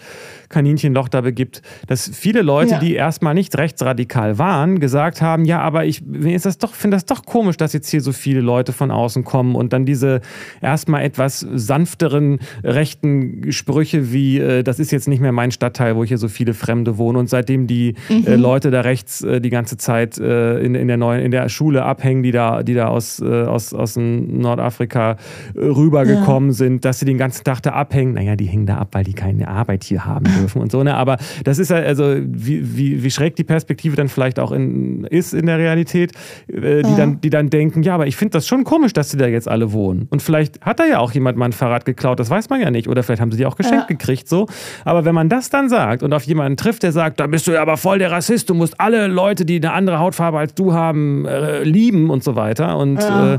[0.48, 2.78] Kaninchenloch da begibt, dass viele Leute, Ja.
[2.78, 7.04] die erstmal nicht rechtsradikal waren, gesagt haben, ja, aber ich ist das doch, finde das
[7.04, 10.22] doch komisch, dass jetzt hier so viele Leute von außen kommen und dann diese
[10.62, 16.04] erstmal etwas sanfteren rechten Sprüche wie, äh, das ist jetzt nicht mehr mein Stadtteil, wo
[16.04, 19.76] hier so viele Fremde wohnen und seitdem die äh, Leute da rechts äh, die ganze
[19.76, 23.20] Zeit äh, in, in, der neuen, in der Schule abhängen, die da, die da aus,
[23.20, 25.16] äh, aus, aus Nordafrika
[25.54, 28.14] äh, rübergekommen sind, dass sie den ganzen Tag da abhängen.
[28.14, 30.82] Naja, die hängen da ab, weil die keine Arbeit hier haben dürfen und so.
[30.82, 30.94] Ne?
[30.94, 35.04] Aber das ist ja, also wie, wie, wie schräg die Perspektive dann vielleicht auch in,
[35.04, 36.12] ist in der Realität,
[36.48, 39.16] äh, die, dann, die dann denken, ja, aber ich finde das schon komisch, dass sie
[39.16, 40.06] da jetzt alle wohnen.
[40.10, 42.70] Und vielleicht hat da ja auch jemand mal ein Fahrrad geklaut, das weiß man ja
[42.70, 42.88] nicht.
[42.88, 43.86] Oder vielleicht haben sie die auch geschenkt Ja.
[43.86, 44.46] gekriegt, so.
[44.84, 47.52] Aber wenn man das dann sagt und auf jemanden trifft, der sagt, da bist du
[47.52, 50.74] ja aber voll der Rassist, du musst alle Leute, die eine andere Hautfarbe als du
[50.74, 52.76] haben, äh, lieben und so weiter.
[52.76, 53.34] Und Ja.
[53.34, 53.38] äh,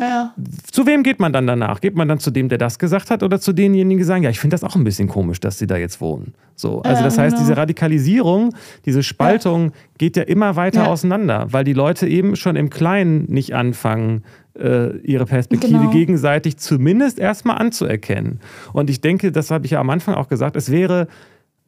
[0.00, 0.34] Ja.
[0.72, 1.80] zu wem geht man dann danach?
[1.80, 4.30] Geht man dann zu dem, der das gesagt hat, oder zu denjenigen, die sagen, ja,
[4.30, 6.34] ich finde das auch ein bisschen komisch, dass sie da jetzt wohnen?
[6.56, 7.46] So, also Ja, das heißt, genau.
[7.46, 8.54] diese Radikalisierung,
[8.86, 10.86] diese Spaltung geht ja immer weiter Ja.
[10.88, 14.24] auseinander, weil die Leute eben schon im Kleinen nicht anfangen,
[14.58, 15.90] äh, ihre Perspektive Genau.
[15.90, 18.40] gegenseitig zumindest erstmal anzuerkennen.
[18.72, 21.06] Und ich denke, das habe ich ja am Anfang auch gesagt, es wäre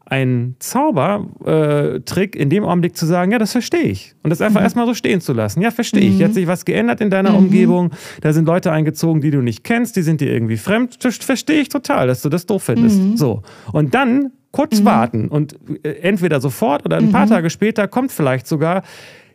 [0.08, 4.14] ein Zaubertrick, in dem Augenblick zu sagen, ja, das verstehe ich.
[4.22, 5.60] Und das einfach erstmal so stehen zu lassen.
[5.60, 6.16] Ja, verstehe ich.
[6.16, 7.90] Hier hat sich was geändert in deiner Umgebung.
[8.20, 11.04] Da sind Leute eingezogen, die du nicht kennst, die sind dir irgendwie fremd.
[11.04, 13.18] Das verstehe ich total, dass du das doof findest.
[13.18, 13.42] So.
[13.72, 18.46] Und dann kurz warten und äh, entweder sofort oder ein paar Tage später kommt vielleicht
[18.46, 18.84] sogar,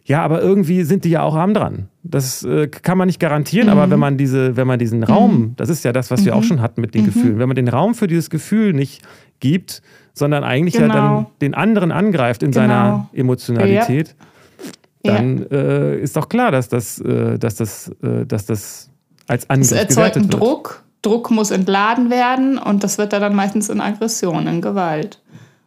[0.04, 1.90] ja, aber irgendwie sind die ja auch arm dran.
[2.02, 5.70] Das äh, kann man nicht garantieren, aber wenn man diese, wenn man diesen Raum, das
[5.70, 7.94] ist ja das, was wir auch schon hatten mit den Gefühlen, wenn man den Raum
[7.94, 9.04] für dieses Gefühl nicht
[9.40, 9.84] gibt,
[10.14, 11.32] sondern eigentlich ja dann Genau.
[11.42, 14.16] den anderen angreift in seiner Emotionalität,
[15.04, 15.16] Ja.
[15.16, 18.90] dann äh, ist doch klar, dass das, äh, dass das, äh, dass das
[19.28, 20.42] als Es Angriff erzeugt einen gewertet wird.
[20.42, 20.84] Druck.
[21.02, 25.20] Druck muss entladen werden und das wird dann meistens in Aggression, in Gewalt.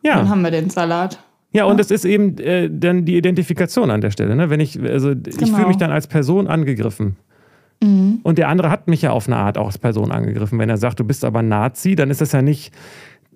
[0.03, 0.17] Ja.
[0.17, 1.19] Dann haben wir den Salat.
[1.53, 4.37] Ja, und es ist eben äh, dann die Identifikation an der Stelle.
[4.37, 4.51] Ne?
[4.51, 5.57] Wenn ich, also ich Genau.
[5.57, 7.17] fühle mich dann als Person angegriffen.
[8.23, 10.59] Und der andere hat mich ja auf eine Art auch als Person angegriffen.
[10.59, 12.73] Wenn er sagt, du bist aber Nazi, dann ist das ja nicht,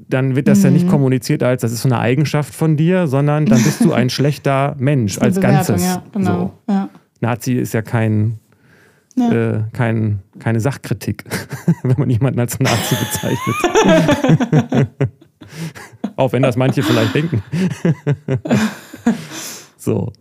[0.09, 0.64] dann wird das mhm.
[0.64, 0.90] ja nicht mhm.
[0.90, 4.76] kommuniziert als, das ist so eine Eigenschaft von dir, sondern dann bist du ein schlechter
[4.78, 5.84] Mensch als Bewertung, Ganzes.
[5.84, 6.55] Ja, genau.
[6.66, 6.72] So.
[6.72, 6.88] Ja.
[7.20, 8.38] Nazi ist ja kein,
[9.16, 9.32] ja.
[9.32, 11.24] Äh, kein, keine Sachkritik,
[11.82, 13.57] wenn man jemanden als Nazi bezeichnet.
[16.16, 17.42] Auch wenn das manche vielleicht denken.
[19.76, 20.12] so.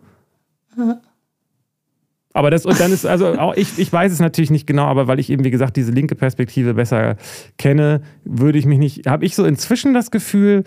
[2.37, 5.07] Aber das, und dann ist, also auch ich, ich weiß es natürlich nicht genau, aber
[5.07, 7.15] weil ich eben, wie gesagt, diese linke Perspektive besser
[7.57, 10.63] kenne, würde ich mich nicht, habe ich so inzwischen das Gefühl,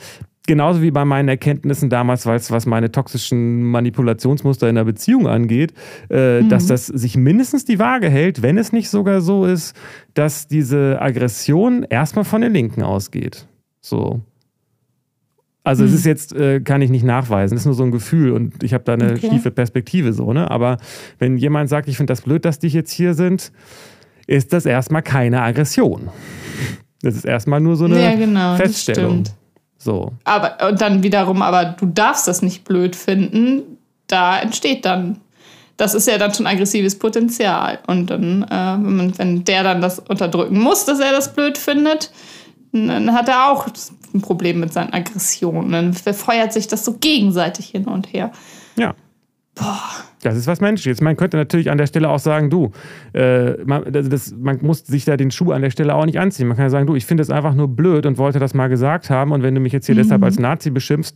[0.48, 5.72] genauso wie bei meinen Erkenntnissen damals, was meine toxischen Manipulationsmuster in der Beziehung angeht,
[6.10, 6.48] äh, mhm.
[6.48, 9.76] dass das sich mindestens die Waage hält, wenn es nicht sogar so ist,
[10.14, 13.46] dass diese Aggression erstmal von den Linken ausgeht.
[13.80, 14.22] So.
[15.62, 15.88] Also mhm.
[15.90, 18.62] es ist jetzt, äh, kann ich nicht nachweisen, es ist nur so ein Gefühl und
[18.62, 19.28] ich habe da eine okay.
[19.30, 20.50] schiefe Perspektive so, ne?
[20.50, 20.78] Aber
[21.18, 23.52] wenn jemand sagt, ich finde das blöd, dass die jetzt hier sind,
[24.26, 26.08] ist das erstmal keine Aggression.
[27.02, 29.24] Das ist erstmal nur so eine ja, genau, Feststellung.
[29.76, 30.12] So.
[30.24, 33.62] Aber und dann wiederum, aber du darfst das nicht blöd finden,
[34.06, 35.18] da entsteht dann.
[35.76, 37.78] Das ist ja dann schon aggressives Potenzial.
[37.86, 42.12] Und dann, äh, wenn der dann das unterdrücken muss, dass er das blöd findet,
[42.72, 43.66] dann hat er auch
[44.14, 45.72] ein Problem mit seinen Aggressionen.
[45.72, 48.32] Dann verfeuert sich das so gegenseitig hin und her.
[48.76, 48.94] Ja.
[49.54, 49.80] Boah.
[50.22, 51.00] Das ist was Menschliches.
[51.00, 52.72] Man könnte natürlich an der Stelle auch sagen, du,
[53.14, 56.46] äh, man, das, man, muss sich da den Schuh an der Stelle auch nicht anziehen.
[56.46, 58.68] Man kann ja sagen, du, ich finde es einfach nur blöd und wollte das mal
[58.68, 59.32] gesagt haben.
[59.32, 60.00] Und wenn du mich jetzt hier mhm.
[60.00, 61.14] deshalb als Nazi beschimpfst,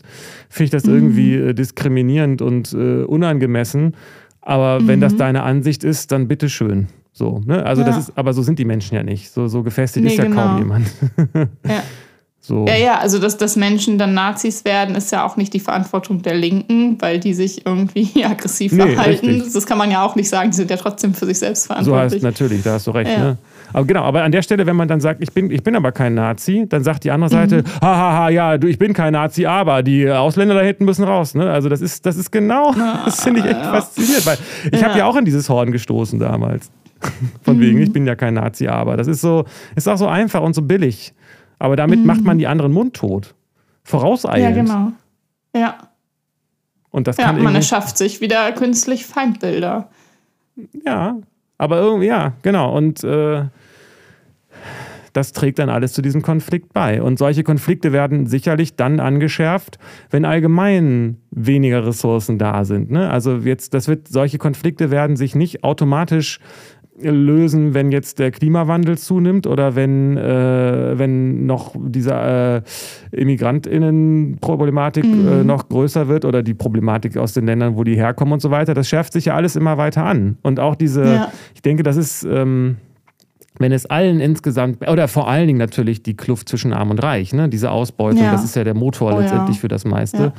[0.49, 0.95] finde ich das mhm.
[0.95, 3.95] irgendwie äh, diskriminierend und äh, unangemessen.
[4.41, 4.89] Aber mhm.
[4.89, 5.19] wenn das mhm.
[5.19, 6.89] deine Ansicht ist, dann bitteschön.
[7.17, 7.65] So, ne?
[7.65, 7.89] Also ja.
[7.89, 9.31] das ist, aber so sind die Menschen ja nicht.
[9.31, 10.43] So, so gefestigt nee, ist ja genau.
[10.43, 10.91] kaum jemand.
[11.65, 11.83] ja.
[12.41, 12.67] So.
[12.67, 16.21] Ja, ja, also dass, dass Menschen dann Nazis werden, ist ja auch nicht die Verantwortung
[16.21, 19.27] der Linken, weil die sich irgendwie aggressiv nee, verhalten.
[19.27, 19.53] Richtig.
[19.55, 22.11] Das kann man ja auch nicht sagen, die sind ja trotzdem für sich selbst verantwortlich.
[22.11, 23.11] So heißt natürlich, da hast du recht.
[23.11, 23.19] Ja.
[23.19, 23.39] Ne?
[23.73, 25.91] Aber genau, aber an der Stelle, wenn man dann sagt, ich bin, ich bin aber
[25.91, 27.81] kein Nazi, dann sagt die andere Seite, mhm.
[27.81, 31.35] hahaha, ja, du, ich bin kein Nazi, aber die Ausländer da hinten müssen raus.
[31.35, 31.51] Ne?
[31.51, 33.73] Also das ist, das ist genau, das finde ich echt ja.
[33.73, 34.39] faszinierend, weil
[34.71, 34.89] ich ja.
[34.89, 36.71] habe ja auch in dieses Horn gestoßen damals.
[37.43, 37.61] Von mhm.
[37.61, 39.45] wegen, ich bin ja kein Nazi, aber das ist so,
[39.77, 41.15] ist auch so einfach und so billig.
[41.59, 42.07] Aber damit mhm.
[42.07, 43.35] macht man die anderen mundtot.
[43.85, 44.57] Vorauseilend.
[44.57, 44.93] Ja, genau.
[45.55, 45.89] Ja.
[46.91, 49.91] Und das ja, kann man erschafft sich wieder künstlich Feindbilder.
[50.87, 51.17] Ja,
[51.59, 52.77] aber irgendwie, ja, genau.
[52.77, 53.45] Und äh,
[55.15, 57.01] das trägt dann alles zu diesem Konflikt bei.
[57.01, 59.79] Und solche Konflikte werden sicherlich dann angeschärft,
[60.11, 62.91] wenn allgemein weniger Ressourcen da sind.
[62.91, 63.09] Ne?
[63.09, 66.41] Also jetzt, das wird, solche Konflikte werden sich nicht automatisch
[67.01, 72.63] lösen, wenn jetzt der Klimawandel zunimmt oder wenn, äh, wenn noch diese äh,
[73.11, 75.29] Immigrantinnenproblematik mhm.
[75.29, 78.51] äh, noch größer wird oder die Problematik aus den Ländern, wo die herkommen und so
[78.51, 78.75] weiter.
[78.75, 80.39] Das schärft sich ja alles immer weiter an.
[80.43, 81.33] Und auch diese, ja.
[81.55, 82.77] ich denke, das ist, ähm,
[83.59, 87.33] wenn es allen insgesamt, oder vor allen Dingen natürlich die Kluft zwischen Arm und Reich,
[87.33, 87.49] ne?
[87.49, 88.33] diese Ausbeutung, ja.
[88.33, 89.61] das ist ja der Motor oh, letztendlich ja.
[89.61, 90.33] für das meiste.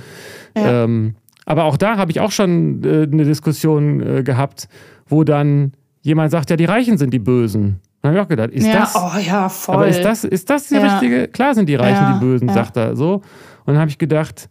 [0.56, 4.68] Ähm, aber auch da habe ich auch schon äh, eine Diskussion äh, gehabt,
[5.08, 5.74] wo dann
[6.06, 7.80] jemand sagt, ja, die Reichen sind die Bösen.
[8.02, 8.96] Dann habe ich auch gedacht, ist ja, das.
[8.96, 9.76] Oh ja, voll.
[9.76, 10.84] Aber ist das, ist das die ja.
[10.84, 11.28] richtige?
[11.28, 13.16] Klar sind die Reichen ja, die Bösen, sagt er so.
[13.16, 14.48] Und dann habe ich gedacht,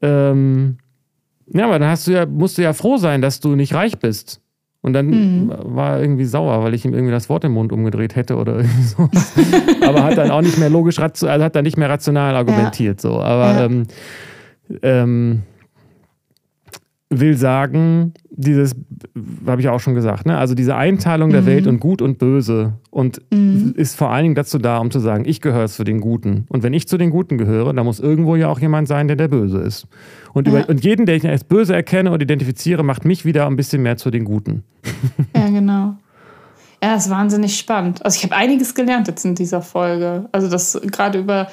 [0.00, 0.78] ähm,
[1.46, 3.98] ja, aber dann hast du ja, musst du ja froh sein, dass du nicht reich
[3.98, 4.40] bist.
[4.80, 5.52] Und dann mhm.
[5.58, 8.56] war er irgendwie sauer, weil ich ihm irgendwie das Wort im Mund umgedreht hätte oder
[8.56, 9.10] irgendwie so.
[9.86, 12.98] aber hat dann auch nicht mehr logisch, also hat dann nicht mehr rational argumentiert.
[12.98, 13.20] So.
[13.20, 13.86] Aber ähm,
[14.80, 15.42] ähm,
[17.10, 18.74] will sagen, dieses,
[19.46, 20.38] habe ich auch schon gesagt, ne?
[20.38, 21.46] also diese Einteilung der mhm.
[21.46, 23.74] Welt und Gut und Böse und mhm.
[23.76, 26.46] ist vor allen Dingen dazu da, um zu sagen, ich gehöre zu den Guten.
[26.48, 29.16] Und wenn ich zu den Guten gehöre, dann muss irgendwo ja auch jemand sein, der
[29.16, 29.86] der Böse ist.
[30.32, 30.60] Und, ja.
[30.60, 33.82] über, und jeden, der ich als böse erkenne und identifiziere, macht mich wieder ein bisschen
[33.82, 34.62] mehr zu den Guten.
[35.36, 35.96] Ja, genau.
[36.82, 38.04] Ja, das ist wahnsinnig spannend.
[38.04, 40.28] Also ich habe einiges gelernt jetzt in dieser Folge.
[40.32, 41.48] Also das gerade über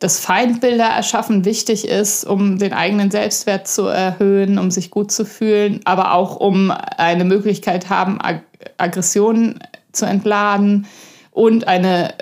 [0.00, 5.24] dass Feindbilder erschaffen wichtig ist, um den eigenen Selbstwert zu erhöhen, um sich gut zu
[5.24, 8.42] fühlen, aber auch um eine Möglichkeit haben, Ag
[8.76, 9.60] Aggressionen
[9.92, 10.86] zu entladen
[11.30, 12.12] und eine,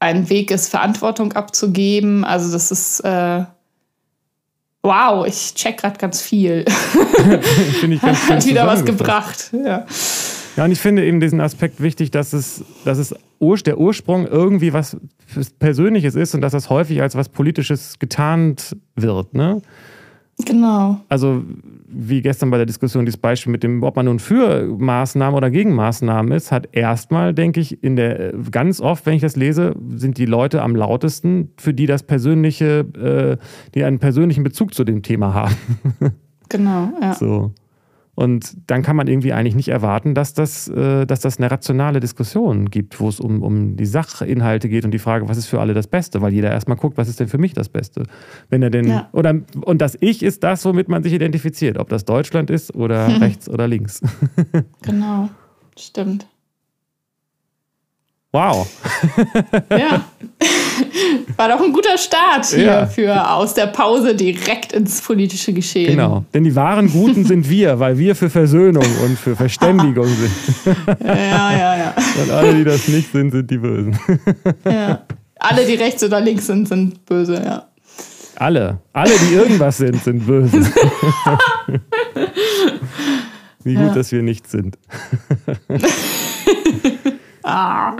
[0.00, 2.24] ein Weg ist, Verantwortung abzugeben.
[2.24, 3.44] Also das ist äh,
[4.82, 6.64] wow, ich check gerade ganz viel.
[7.80, 9.50] Finde ich ganz Hat wieder was gebracht.
[9.52, 9.86] Ja.
[10.56, 14.26] Ja, und ich finde eben diesen Aspekt wichtig, dass es, dass es Ur der Ursprung
[14.26, 14.96] irgendwie was
[15.58, 19.34] Persönliches ist und dass das häufig als was Politisches getarnt wird.
[19.34, 19.60] Ne?
[20.44, 21.00] Genau.
[21.08, 21.44] Also
[21.88, 25.50] wie gestern bei der Diskussion dieses Beispiel mit dem, ob man nun für Maßnahmen oder
[25.50, 29.74] gegen Maßnahmen ist, hat erstmal, denke ich, in der ganz oft, wenn ich das lese,
[29.94, 33.44] sind die Leute am lautesten, für die das persönliche, äh,
[33.74, 35.56] die einen persönlichen Bezug zu dem Thema haben.
[36.48, 37.12] Genau, ja.
[37.12, 37.50] So.
[38.16, 42.00] Und dann kann man irgendwie eigentlich nicht erwarten, dass das, äh, dass das eine rationale
[42.00, 45.60] Diskussion gibt, wo es um, um die Sachinhalte geht und die Frage, was ist für
[45.60, 48.04] alle das Beste, weil jeder erstmal guckt, was ist denn für mich das Beste.
[48.48, 49.10] Wenn er denn, ja.
[49.12, 53.06] oder, und das Ich ist das, womit man sich identifiziert, ob das Deutschland ist oder
[53.06, 53.16] hm.
[53.16, 54.00] rechts oder links.
[54.82, 55.28] genau,
[55.78, 56.26] stimmt.
[58.32, 58.66] Wow.
[59.70, 60.06] ja.
[61.36, 62.86] War doch ein guter Start hier ja.
[62.86, 65.92] für aus der Pause direkt ins politische Geschehen.
[65.92, 66.24] Genau.
[66.32, 70.76] Denn die wahren Guten sind wir, weil wir für Versöhnung und für Verständigung sind.
[71.04, 71.94] ja, ja, ja.
[72.22, 73.98] Und alle, die das nicht sind, sind die Bösen.
[74.64, 75.02] ja.
[75.38, 77.66] Alle, die rechts oder links sind, sind böse, ja.
[78.36, 78.78] Alle.
[78.92, 80.60] Alle, die irgendwas sind, sind böse.
[83.64, 83.94] Wie gut, ja.
[83.94, 84.78] dass wir nicht sind.
[87.48, 87.96] Ah.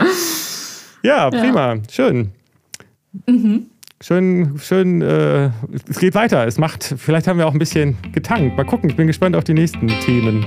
[1.04, 1.74] Ja, prima.
[1.74, 1.80] Ja.
[1.88, 2.32] Schön.
[3.26, 3.66] Mhm.
[4.02, 5.50] Schön, schön, äh,
[5.88, 6.46] es geht weiter.
[6.46, 8.54] Es macht, vielleicht haben wir auch ein bisschen getankt.
[8.56, 10.44] Mal gucken, ich bin gespannt auf die nächsten Themen.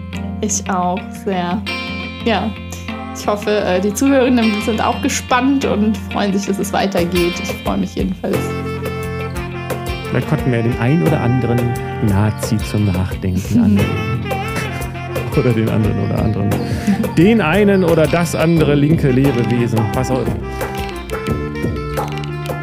[0.40, 1.62] ich auch, sehr.
[2.24, 2.50] Ja,
[3.16, 7.34] ich hoffe, äh, die Zuhörenden sind auch gespannt und freuen sich, dass es weitergeht.
[7.40, 8.36] Ich freue mich jedenfalls.
[10.10, 11.60] Vielleicht konnten wir den ein oder anderen
[12.08, 14.18] Nazi zum Nachdenken anregen
[15.36, 16.50] oder den anderen oder anderen.
[17.16, 20.36] Den einen oder das andere linke Lebewesen, was auch immer.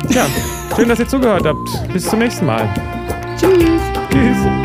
[0.09, 0.27] Ja,
[0.75, 1.93] schön, dass ihr zugehört habt.
[1.93, 2.69] Bis zum nächsten Mal.
[3.37, 3.81] Tschüss.
[4.11, 4.64] Tschüss.